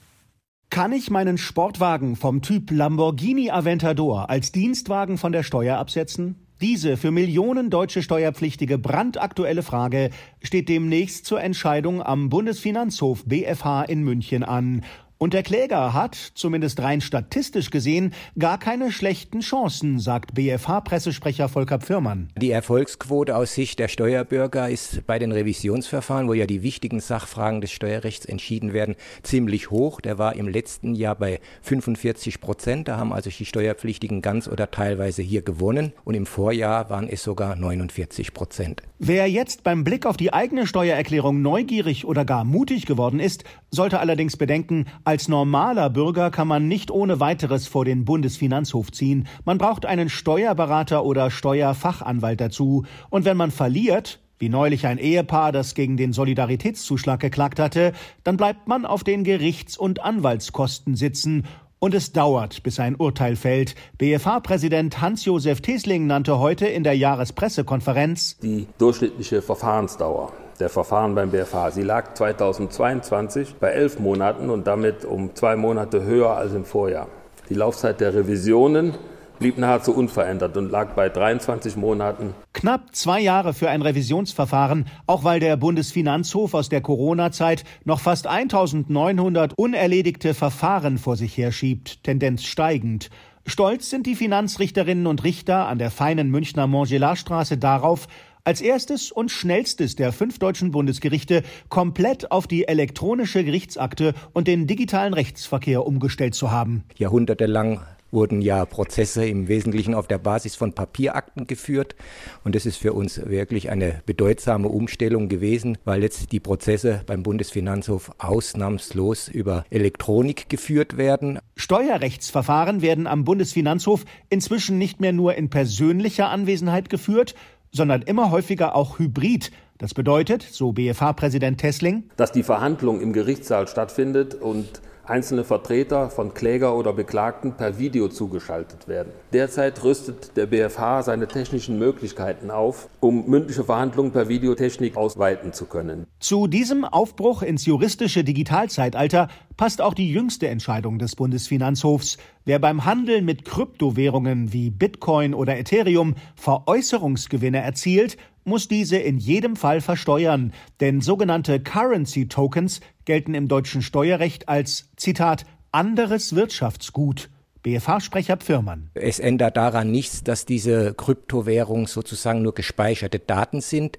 Kann 0.69 0.91
ich 0.91 1.09
meinen 1.09 1.39
Sportwagen 1.39 2.15
vom 2.15 2.43
Typ 2.43 2.69
Lamborghini 2.69 3.49
Aventador 3.49 4.29
als 4.29 4.51
Dienstwagen 4.51 5.17
von 5.17 5.31
der 5.31 5.41
Steuer 5.41 5.77
absetzen? 5.77 6.35
Diese 6.61 6.95
für 6.95 7.11
Millionen 7.11 7.69
deutsche 7.69 8.01
Steuerpflichtige 8.01 8.77
brandaktuelle 8.77 9.63
Frage 9.63 10.09
steht 10.41 10.69
demnächst 10.69 11.25
zur 11.25 11.41
Entscheidung 11.41 12.01
am 12.01 12.29
Bundesfinanzhof 12.29 13.25
BFH 13.25 13.83
in 13.83 14.03
München 14.03 14.43
an. 14.43 14.83
Und 15.17 15.33
der 15.33 15.43
Kläger 15.43 15.93
hat, 15.93 16.15
zumindest 16.15 16.81
rein 16.81 16.99
statistisch 16.99 17.69
gesehen, 17.69 18.13
gar 18.37 18.57
keine 18.57 18.91
schlechten 18.91 19.39
Chancen, 19.39 19.97
sagt 19.97 20.33
BFH-Pressesprecher 20.33 21.47
Volker 21.47 21.79
Pfirmann. 21.79 22.27
Die 22.37 22.51
Erfolgsquote 22.51 23.33
aus 23.33 23.53
Sicht 23.53 23.79
der 23.79 23.87
Steuerbürger 23.87 24.69
ist 24.69 25.07
bei 25.07 25.17
den 25.17 25.31
Revisionsverfahren, 25.31 26.27
wo 26.27 26.33
ja 26.33 26.45
die 26.45 26.63
wichtigen 26.63 26.99
Sachfragen 26.99 27.61
des 27.61 27.71
Steuerrechts 27.71 28.25
entschieden 28.25 28.73
werden, 28.73 28.95
ziemlich 29.23 29.71
hoch. 29.71 30.01
Der 30.01 30.17
war 30.17 30.35
im 30.35 30.49
letzten 30.49 30.95
Jahr 30.95 31.15
bei 31.15 31.39
45 31.61 32.41
Prozent. 32.41 32.89
Da 32.89 32.97
haben 32.97 33.13
also 33.13 33.29
die 33.29 33.45
Steuerpflichtigen 33.45 34.21
ganz 34.21 34.49
oder 34.49 34.69
teilweise 34.69 35.21
hier 35.21 35.43
gewonnen. 35.43 35.93
Und 36.03 36.15
im 36.15 36.25
Vorjahr 36.25 36.89
waren 36.89 37.07
es 37.07 37.23
sogar 37.23 37.55
49 37.55 38.33
Prozent. 38.33 38.83
Wer 38.99 39.29
jetzt 39.29 39.63
beim 39.63 39.85
Blick 39.85 40.05
auf 40.05 40.17
die 40.17 40.33
eigene 40.33 40.67
Steuererklärung 40.67 41.41
neugierig 41.41 42.05
oder 42.05 42.25
gar 42.25 42.43
mutig 42.43 42.85
geworden 42.85 43.21
ist, 43.21 43.45
sollte 43.71 43.99
allerdings 43.99 44.37
bedenken, 44.37 44.85
als 45.05 45.27
normaler 45.27 45.91
Bürger 45.91 46.31
kann 46.31 46.47
man 46.47 46.67
nicht 46.67 46.89
ohne 46.89 47.19
weiteres 47.19 47.67
vor 47.67 47.85
den 47.85 48.05
Bundesfinanzhof 48.05 48.91
ziehen. 48.91 49.27
Man 49.45 49.59
braucht 49.59 49.85
einen 49.85 50.09
Steuerberater 50.09 51.05
oder 51.05 51.29
Steuerfachanwalt 51.29 52.41
dazu. 52.41 52.85
Und 53.11 53.23
wenn 53.23 53.37
man 53.37 53.51
verliert, 53.51 54.19
wie 54.39 54.49
neulich 54.49 54.87
ein 54.87 54.97
Ehepaar, 54.97 55.51
das 55.51 55.75
gegen 55.75 55.95
den 55.95 56.11
Solidaritätszuschlag 56.11 57.19
geklagt 57.19 57.59
hatte, 57.59 57.93
dann 58.23 58.35
bleibt 58.35 58.67
man 58.67 58.85
auf 58.85 59.03
den 59.03 59.23
Gerichts- 59.23 59.77
und 59.77 60.03
Anwaltskosten 60.03 60.95
sitzen 60.95 61.45
und 61.77 61.93
es 61.93 62.11
dauert, 62.11 62.63
bis 62.63 62.79
ein 62.79 62.95
Urteil 62.95 63.35
fällt. 63.35 63.75
BFH-Präsident 63.99 65.01
Hans-Josef 65.01 65.61
Tesling 65.61 66.07
nannte 66.07 66.39
heute 66.39 66.65
in 66.65 66.83
der 66.83 66.97
Jahrespressekonferenz 66.97 68.39
die 68.39 68.65
durchschnittliche 68.79 69.43
Verfahrensdauer 69.43 70.33
der 70.59 70.69
Verfahren 70.69 71.15
beim 71.15 71.31
BFH. 71.31 71.71
Sie 71.71 71.83
lag 71.83 72.13
2022 72.13 73.55
bei 73.55 73.69
elf 73.69 73.99
Monaten 73.99 74.49
und 74.49 74.67
damit 74.67 75.05
um 75.05 75.35
zwei 75.35 75.55
Monate 75.55 76.03
höher 76.03 76.35
als 76.37 76.53
im 76.53 76.65
Vorjahr. 76.65 77.07
Die 77.49 77.55
Laufzeit 77.55 77.99
der 77.99 78.13
Revisionen 78.13 78.95
blieb 79.39 79.57
nahezu 79.57 79.93
unverändert 79.93 80.55
und 80.57 80.71
lag 80.71 80.93
bei 80.93 81.09
23 81.09 81.75
Monaten. 81.75 82.33
Knapp 82.53 82.95
zwei 82.95 83.19
Jahre 83.19 83.53
für 83.53 83.69
ein 83.69 83.81
Revisionsverfahren, 83.81 84.87
auch 85.07 85.23
weil 85.23 85.39
der 85.39 85.57
Bundesfinanzhof 85.57 86.53
aus 86.53 86.69
der 86.69 86.81
Corona-Zeit 86.81 87.63
noch 87.83 87.99
fast 87.99 88.27
1900 88.27 89.53
unerledigte 89.57 90.33
Verfahren 90.33 90.97
vor 90.97 91.17
sich 91.17 91.37
herschiebt, 91.37 92.03
Tendenz 92.03 92.43
steigend. 92.43 93.09
Stolz 93.45 93.89
sind 93.89 94.07
die 94.07 94.15
Finanzrichterinnen 94.15 95.05
und 95.05 95.23
Richter 95.23 95.67
an 95.67 95.77
der 95.77 95.91
feinen 95.91 96.31
Münchner 96.31 96.65
Montgelatstraße 96.65 97.57
darauf, 97.57 98.07
als 98.45 98.61
erstes 98.61 99.11
und 99.11 99.31
schnellstes 99.31 99.95
der 99.95 100.13
fünf 100.13 100.39
deutschen 100.39 100.71
Bundesgerichte 100.71 101.43
komplett 101.67 102.31
auf 102.31 102.47
die 102.47 102.67
elektronische 102.67 103.43
Gerichtsakte 103.43 104.13
und 104.33 104.47
den 104.47 104.67
digitalen 104.67 105.13
Rechtsverkehr 105.13 105.85
umgestellt 105.85 106.35
zu 106.35 106.51
haben. 106.51 106.83
Jahrhundertelang 106.95 107.81
wurden 108.11 108.41
ja 108.41 108.65
Prozesse 108.65 109.27
im 109.27 109.47
Wesentlichen 109.47 109.93
auf 109.93 110.07
der 110.07 110.17
Basis 110.17 110.55
von 110.55 110.73
Papierakten 110.73 111.47
geführt. 111.47 111.95
Und 112.43 112.55
das 112.55 112.65
ist 112.65 112.77
für 112.77 112.93
uns 112.93 113.23
wirklich 113.25 113.69
eine 113.69 114.01
bedeutsame 114.05 114.69
Umstellung 114.69 115.27
gewesen, 115.27 115.77
weil 115.83 116.01
jetzt 116.01 116.31
die 116.31 116.39
Prozesse 116.39 117.01
beim 117.05 117.23
Bundesfinanzhof 117.23 118.11
ausnahmslos 118.17 119.27
über 119.27 119.65
Elektronik 119.69 120.49
geführt 120.49 120.97
werden. 120.97 121.39
Steuerrechtsverfahren 121.57 122.81
werden 122.81 123.05
am 123.05 123.25
Bundesfinanzhof 123.25 124.05
inzwischen 124.29 124.77
nicht 124.77 125.01
mehr 125.01 125.13
nur 125.13 125.35
in 125.35 125.49
persönlicher 125.49 126.29
Anwesenheit 126.29 126.89
geführt, 126.89 127.35
sondern 127.75 128.01
immer 128.01 128.31
häufiger 128.31 128.75
auch 128.75 128.99
hybrid. 128.99 129.51
Das 129.77 129.93
bedeutet, 129.93 130.41
so 130.41 130.71
BFH-Präsident 130.71 131.59
Tessling, 131.59 132.05
dass 132.15 132.31
die 132.31 132.43
Verhandlung 132.43 133.01
im 133.01 133.11
Gerichtssaal 133.11 133.67
stattfindet 133.67 134.33
und 134.33 134.81
einzelne 135.05 135.43
Vertreter 135.43 136.09
von 136.09 136.33
Kläger 136.33 136.75
oder 136.75 136.93
Beklagten 136.93 137.53
per 137.53 137.77
Video 137.77 138.07
zugeschaltet 138.07 138.87
werden. 138.87 139.11
Derzeit 139.33 139.83
rüstet 139.83 140.35
der 140.37 140.47
BFH 140.47 141.03
seine 141.03 141.27
technischen 141.27 141.77
Möglichkeiten 141.77 142.49
auf, 142.49 142.89
um 142.99 143.29
mündliche 143.29 143.63
Verhandlungen 143.63 144.11
per 144.11 144.29
Videotechnik 144.29 144.97
ausweiten 144.97 145.53
zu 145.53 145.65
können. 145.65 146.07
Zu 146.19 146.47
diesem 146.47 146.85
Aufbruch 146.85 147.41
ins 147.41 147.65
juristische 147.65 148.23
Digitalzeitalter 148.23 149.27
passt 149.57 149.81
auch 149.81 149.93
die 149.93 150.11
jüngste 150.11 150.47
Entscheidung 150.47 150.99
des 150.99 151.15
Bundesfinanzhofs. 151.15 152.17
Wer 152.43 152.59
beim 152.59 152.85
Handeln 152.85 153.25
mit 153.25 153.45
Kryptowährungen 153.45 154.53
wie 154.53 154.69
Bitcoin 154.69 155.33
oder 155.33 155.57
Ethereum 155.57 156.15
Veräußerungsgewinne 156.35 157.59
erzielt, 157.59 158.17
muss 158.43 158.67
diese 158.67 158.97
in 158.97 159.17
jedem 159.17 159.55
Fall 159.55 159.81
versteuern, 159.81 160.53
denn 160.79 161.01
sogenannte 161.01 161.59
Currency 161.59 162.27
Tokens 162.27 162.79
gelten 163.05 163.33
im 163.33 163.47
deutschen 163.47 163.81
Steuerrecht 163.81 164.47
als 164.47 164.89
Zitat 164.95 165.45
anderes 165.71 166.35
Wirtschaftsgut. 166.35 167.29
BFH-Sprecher 167.65 168.37
Pfirmann. 168.37 168.91
Es 168.93 169.17
ändert 169.17 169.57
daran 169.57 169.89
nichts, 169.89 170.23
dass 170.23 170.45
diese 170.45 170.93
Kryptowährungen 170.93 171.87
sozusagen 171.87 172.43
nur 172.43 172.53
gespeicherte 172.53 173.17
Daten 173.17 173.59
sind. 173.59 173.97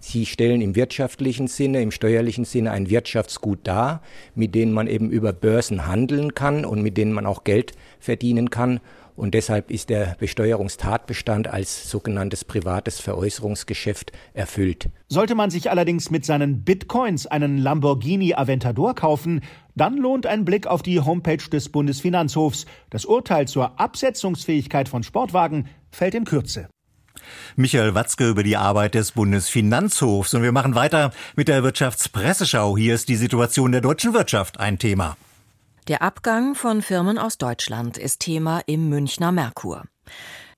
Sie 0.00 0.26
stellen 0.26 0.60
im 0.60 0.74
wirtschaftlichen 0.74 1.46
Sinne, 1.46 1.80
im 1.80 1.92
steuerlichen 1.92 2.44
Sinne 2.44 2.72
ein 2.72 2.90
Wirtschaftsgut 2.90 3.60
dar, 3.62 4.02
mit 4.34 4.56
denen 4.56 4.72
man 4.72 4.88
eben 4.88 5.10
über 5.10 5.32
Börsen 5.32 5.86
handeln 5.86 6.34
kann 6.34 6.64
und 6.64 6.82
mit 6.82 6.96
denen 6.96 7.12
man 7.12 7.24
auch 7.24 7.44
Geld 7.44 7.72
verdienen 8.00 8.50
kann. 8.50 8.80
Und 9.16 9.34
deshalb 9.34 9.70
ist 9.70 9.90
der 9.90 10.16
Besteuerungstatbestand 10.18 11.46
als 11.46 11.88
sogenanntes 11.88 12.44
privates 12.44 13.00
Veräußerungsgeschäft 13.00 14.12
erfüllt. 14.32 14.88
Sollte 15.08 15.34
man 15.34 15.50
sich 15.50 15.70
allerdings 15.70 16.10
mit 16.10 16.24
seinen 16.24 16.64
Bitcoins 16.64 17.26
einen 17.26 17.58
Lamborghini 17.58 18.34
Aventador 18.34 18.94
kaufen, 18.94 19.42
dann 19.76 19.96
lohnt 19.96 20.26
ein 20.26 20.44
Blick 20.44 20.66
auf 20.66 20.82
die 20.82 21.00
Homepage 21.00 21.48
des 21.50 21.68
Bundesfinanzhofs. 21.68 22.66
Das 22.90 23.04
Urteil 23.04 23.46
zur 23.46 23.78
Absetzungsfähigkeit 23.78 24.88
von 24.88 25.02
Sportwagen 25.02 25.68
fällt 25.90 26.14
in 26.14 26.24
Kürze. 26.24 26.68
Michael 27.56 27.94
Watzke 27.94 28.28
über 28.28 28.42
die 28.42 28.56
Arbeit 28.56 28.94
des 28.94 29.12
Bundesfinanzhofs. 29.12 30.34
Und 30.34 30.42
wir 30.42 30.52
machen 30.52 30.74
weiter 30.74 31.12
mit 31.36 31.48
der 31.48 31.62
Wirtschaftspresseschau. 31.62 32.76
Hier 32.76 32.94
ist 32.94 33.08
die 33.08 33.16
Situation 33.16 33.72
der 33.72 33.80
deutschen 33.80 34.14
Wirtschaft 34.14 34.60
ein 34.60 34.78
Thema. 34.78 35.16
Der 35.86 36.00
Abgang 36.00 36.54
von 36.54 36.80
Firmen 36.80 37.18
aus 37.18 37.36
Deutschland 37.36 37.98
ist 37.98 38.20
Thema 38.20 38.62
im 38.64 38.88
Münchner 38.88 39.32
Merkur. 39.32 39.84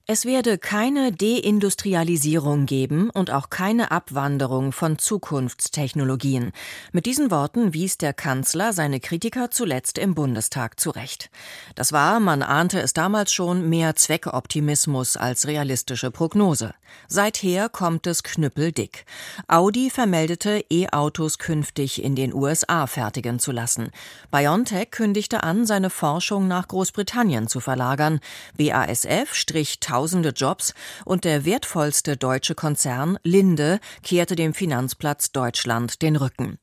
Es 0.09 0.25
werde 0.25 0.57
keine 0.57 1.11
Deindustrialisierung 1.11 2.67
geben 2.67 3.11
und 3.11 3.33
auch 3.33 3.51
keine 3.51 3.91
Abwanderung 3.91 4.71
von 4.71 4.99
Zukunftstechnologien. 4.99 6.53
Mit 6.93 7.07
diesen 7.07 7.33
Worten 7.33 7.75
wies 7.75 7.99
der 7.99 8.13
Kanzler 8.13 8.73
seine 8.73 9.01
Kritiker 9.01 9.51
zuletzt 9.51 9.99
im 9.99 10.15
Bundestag 10.15 10.79
zurecht. 10.79 11.29
Das 11.75 11.91
war, 11.91 12.21
man 12.21 12.45
ahnte 12.45 12.81
es 12.81 12.93
damals 12.93 13.33
schon, 13.33 13.69
mehr 13.69 13.97
Zweckoptimismus 13.97 15.17
als 15.17 15.49
realistische 15.49 16.13
Prognose. 16.13 16.73
Seither 17.09 17.69
kommt 17.69 18.07
es 18.07 18.23
knüppeldick. 18.23 19.07
Audi 19.49 19.91
vermeldete, 19.91 20.65
E-Autos 20.71 21.39
künftig 21.39 22.01
in 22.01 22.15
den 22.15 22.33
USA 22.33 22.87
fertigen 22.87 23.41
zu 23.41 23.51
lassen. 23.51 23.91
BioNTech 24.31 24.93
kündigte 24.93 25.43
an, 25.43 25.67
seine 25.67 25.91
Forschung 25.91 26.47
nach 26.47 26.69
Großbritannien 26.69 27.49
zu 27.49 27.59
verlagern. 27.59 28.21
BASF 28.57 29.35
strich 29.35 29.81
tausende 29.97 30.29
Jobs 30.29 30.75
und 31.07 31.25
der 31.25 31.47
wertvollste 31.47 32.19
deutsche 32.19 32.55
Konzern 32.55 33.19
Linde 33.23 33.81
kehrte 34.03 34.37
dem 34.37 34.53
Finanzplatz 34.53 35.33
Deutschland 35.33 36.03
den 36.03 36.17
Rücken. 36.17 36.59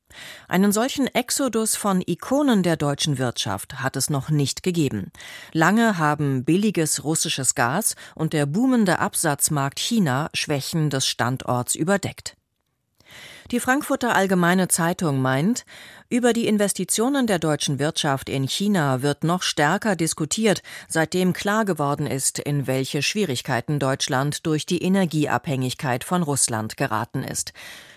Einen 0.48 0.72
solchen 0.72 1.08
Exodus 1.08 1.76
von 1.76 2.04
Ikonen 2.06 2.62
der 2.62 2.78
deutschen 2.78 3.18
Wirtschaft 3.18 3.82
hat 3.82 3.96
es 3.96 4.12
noch 4.12 4.30
nicht 4.30 4.62
gegeben. 4.62 5.12
Lange 5.52 5.98
haben 5.98 6.46
billiges 6.46 7.04
russisches 7.04 7.56
Gas 7.56 7.96
und 8.14 8.34
der 8.34 8.46
boomende 8.46 9.00
Absatzmarkt 9.00 9.80
China 9.80 10.30
Schwächen 10.36 10.92
des 10.92 11.08
Standorts 11.08 11.74
überdeckt. 11.74 12.38
Die 13.52 13.60
Frankfurter 13.60 14.16
Allgemeine 14.16 14.68
Zeitung 14.68 15.22
meint, 15.22 15.66
über 16.14 16.32
die 16.32 16.46
Investitionen 16.46 17.26
der 17.26 17.40
deutschen 17.40 17.80
Wirtschaft 17.80 18.30
in 18.30 18.48
China 18.48 19.02
wird 19.02 19.24
noch 19.24 19.42
stärker 19.42 19.96
diskutiert, 19.96 20.62
seitdem 20.88 21.34
klar 21.34 21.66
geworden 21.66 22.06
ist, 22.06 22.38
in 22.38 22.68
welche 22.68 23.02
Schwierigkeiten 23.02 23.80
Deutschland 23.80 24.46
durch 24.46 24.68
die 24.68 24.84
Energieabhängigkeit 24.84 26.04
von 26.04 26.22
Russland 26.22 26.78
geraten 26.78 27.24
ist. 27.24 27.52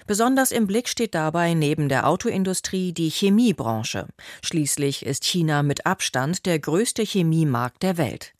Besonders 0.06 0.50
im 0.50 0.66
Blick 0.66 0.88
steht 0.88 1.14
dabei 1.14 1.52
neben 1.52 1.90
der 1.90 2.08
Autoindustrie 2.08 2.94
die 2.94 3.10
Chemiebranche. 3.10 4.06
Schließlich 4.42 5.04
ist 5.04 5.24
China 5.24 5.62
mit 5.62 5.84
Abstand 5.84 6.46
der 6.46 6.58
größte 6.58 7.02
Chemiemarkt 7.02 7.82
der 7.82 7.98
Welt. 7.98 8.32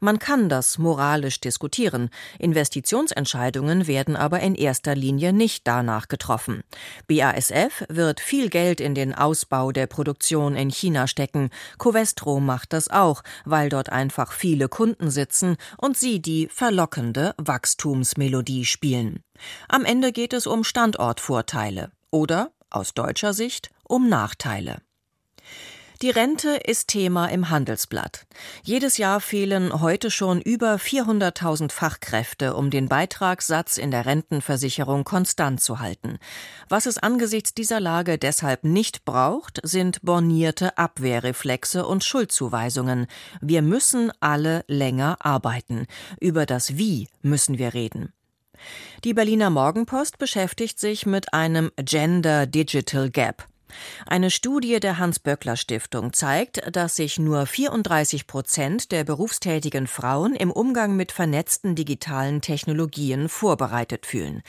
Man 0.00 0.18
kann 0.18 0.48
das 0.48 0.78
moralisch 0.78 1.40
diskutieren, 1.40 2.10
Investitionsentscheidungen 2.38 3.86
werden 3.86 4.16
aber 4.16 4.40
in 4.40 4.54
erster 4.54 4.94
Linie 4.94 5.32
nicht 5.32 5.66
danach 5.66 6.08
getroffen. 6.08 6.62
BASF 7.08 7.84
wird 7.88 8.20
viel 8.20 8.48
Geld 8.48 8.80
in 8.80 8.94
den 8.94 9.14
Ausbau 9.14 9.72
der 9.72 9.86
Produktion 9.86 10.54
in 10.54 10.70
China 10.70 11.08
stecken, 11.08 11.50
Covestro 11.78 12.40
macht 12.40 12.72
das 12.72 12.88
auch, 12.88 13.22
weil 13.44 13.68
dort 13.68 13.90
einfach 13.90 14.32
viele 14.32 14.68
Kunden 14.68 15.10
sitzen 15.10 15.56
und 15.76 15.96
sie 15.96 16.20
die 16.22 16.48
verlockende 16.48 17.34
Wachstumsmelodie 17.38 18.64
spielen. 18.64 19.24
Am 19.68 19.84
Ende 19.84 20.12
geht 20.12 20.32
es 20.32 20.46
um 20.46 20.64
Standortvorteile 20.64 21.90
oder, 22.10 22.52
aus 22.70 22.94
deutscher 22.94 23.32
Sicht, 23.32 23.70
um 23.84 24.08
Nachteile. 24.08 24.80
Die 26.00 26.10
Rente 26.10 26.50
ist 26.50 26.86
Thema 26.86 27.26
im 27.26 27.50
Handelsblatt. 27.50 28.24
Jedes 28.62 28.98
Jahr 28.98 29.20
fehlen 29.20 29.80
heute 29.80 30.12
schon 30.12 30.40
über 30.40 30.76
400.000 30.76 31.72
Fachkräfte, 31.72 32.54
um 32.54 32.70
den 32.70 32.88
Beitragssatz 32.88 33.78
in 33.78 33.90
der 33.90 34.06
Rentenversicherung 34.06 35.02
konstant 35.02 35.60
zu 35.60 35.80
halten. 35.80 36.20
Was 36.68 36.86
es 36.86 36.98
angesichts 36.98 37.52
dieser 37.52 37.80
Lage 37.80 38.16
deshalb 38.16 38.62
nicht 38.62 39.04
braucht, 39.04 39.58
sind 39.64 40.00
bornierte 40.02 40.78
Abwehrreflexe 40.78 41.84
und 41.84 42.04
Schuldzuweisungen. 42.04 43.08
Wir 43.40 43.62
müssen 43.62 44.12
alle 44.20 44.64
länger 44.68 45.16
arbeiten. 45.18 45.88
Über 46.20 46.46
das 46.46 46.76
Wie 46.76 47.08
müssen 47.22 47.58
wir 47.58 47.74
reden. 47.74 48.12
Die 49.02 49.14
Berliner 49.14 49.50
Morgenpost 49.50 50.18
beschäftigt 50.18 50.78
sich 50.78 51.06
mit 51.06 51.34
einem 51.34 51.72
Gender 51.76 52.46
Digital 52.46 53.10
Gap. 53.10 53.48
Eine 54.06 54.30
Studie 54.30 54.80
der 54.80 54.98
Hans-Böckler-Stiftung 54.98 56.12
zeigt, 56.12 56.62
dass 56.74 56.96
sich 56.96 57.18
nur 57.18 57.46
34 57.46 58.26
Prozent 58.26 58.92
der 58.92 59.04
berufstätigen 59.04 59.86
Frauen 59.86 60.34
im 60.34 60.50
Umgang 60.50 60.96
mit 60.96 61.12
vernetzten 61.12 61.74
digitalen 61.74 62.40
Technologien 62.40 63.28
vorbereitet 63.28 64.06
fühlen. 64.06 64.42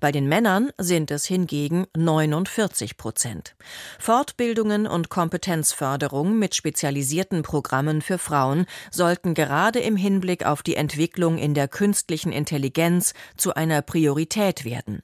Bei 0.00 0.12
den 0.12 0.28
Männern 0.28 0.70
sind 0.78 1.10
es 1.10 1.26
hingegen 1.26 1.86
49 1.96 2.96
Prozent. 2.96 3.54
Fortbildungen 3.98 4.86
und 4.86 5.08
Kompetenzförderung 5.08 6.38
mit 6.38 6.54
spezialisierten 6.54 7.42
Programmen 7.42 8.02
für 8.02 8.18
Frauen 8.18 8.66
sollten 8.90 9.34
gerade 9.34 9.80
im 9.80 9.96
Hinblick 9.96 10.46
auf 10.46 10.62
die 10.62 10.76
Entwicklung 10.76 11.38
in 11.38 11.54
der 11.54 11.68
künstlichen 11.68 12.32
Intelligenz 12.32 13.14
zu 13.36 13.54
einer 13.54 13.82
Priorität 13.82 14.64
werden. 14.64 15.02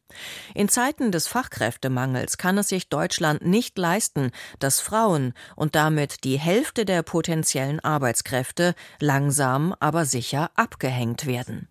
In 0.55 0.69
Zeiten 0.69 1.13
des 1.13 1.27
Fachkräftemangels 1.27 2.39
kann 2.39 2.59
es 2.59 2.69
sich 2.69 2.89
Deutschland 2.89 3.45
nicht 3.45 3.58
nicht 3.59 3.77
leisten, 3.77 4.31
dass 4.61 4.79
Frauen 4.79 5.35
und 5.57 5.75
damit 5.75 6.23
die 6.23 6.39
Hälfte 6.39 6.85
der 6.85 7.03
potenziellen 7.03 7.81
Arbeitskräfte 7.81 8.77
langsam 9.01 9.75
aber 9.81 10.05
sicher 10.05 10.53
abgehängt 10.55 11.27
werden. 11.27 11.67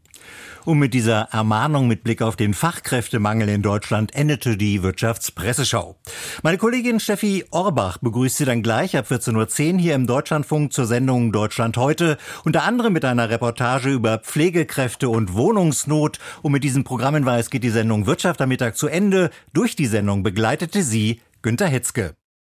Und 0.66 0.80
mit 0.80 0.94
dieser 0.94 1.30
Ermahnung 1.32 1.88
mit 1.88 2.04
Blick 2.04 2.22
auf 2.22 2.36
den 2.36 2.54
Fachkräftemangel 2.54 3.48
in 3.48 3.62
Deutschland 3.62 4.14
endete 4.14 4.58
die 4.58 4.84
Wirtschaftspresseschau. 4.84 5.96
Meine 6.44 6.58
Kollegin 6.58 7.00
Steffi 7.00 7.46
Orbach 7.52 8.00
begrüßt 8.00 8.36
Sie 8.36 8.44
dann 8.44 8.64
gleich 8.64 8.98
ab 8.98 9.10
14.10 9.10 9.74
Uhr 9.74 9.80
hier 9.80 9.96
im 9.96 10.08
Deutschlandfunk 10.08 10.74
zur 10.74 10.86
Sendung 10.86 11.32
Deutschland 11.32 11.78
heute, 11.78 12.18
unter 12.44 12.64
anderem 12.64 12.92
mit 12.92 13.06
einer 13.06 13.30
Reportage 13.30 13.90
über 13.90 14.18
Pflegekräfte 14.18 15.08
und 15.08 15.34
Wohnungsnot. 15.34 16.20
Und 16.42 16.52
mit 16.52 16.66
diesem 16.66 16.84
Programmhinweis 16.84 17.50
geht 17.50 17.64
die 17.64 17.70
Sendung 17.70 18.06
Wirtschaft 18.06 18.42
am 18.42 18.50
Mittag 18.50 18.76
zu 18.76 18.88
Ende. 18.88 19.30
Durch 19.54 19.78
die 19.78 19.88
Sendung 19.88 20.24
begleitete 20.24 20.84
sie 20.84 21.22
Günter 21.48 21.68
Hitzke. 21.68 22.16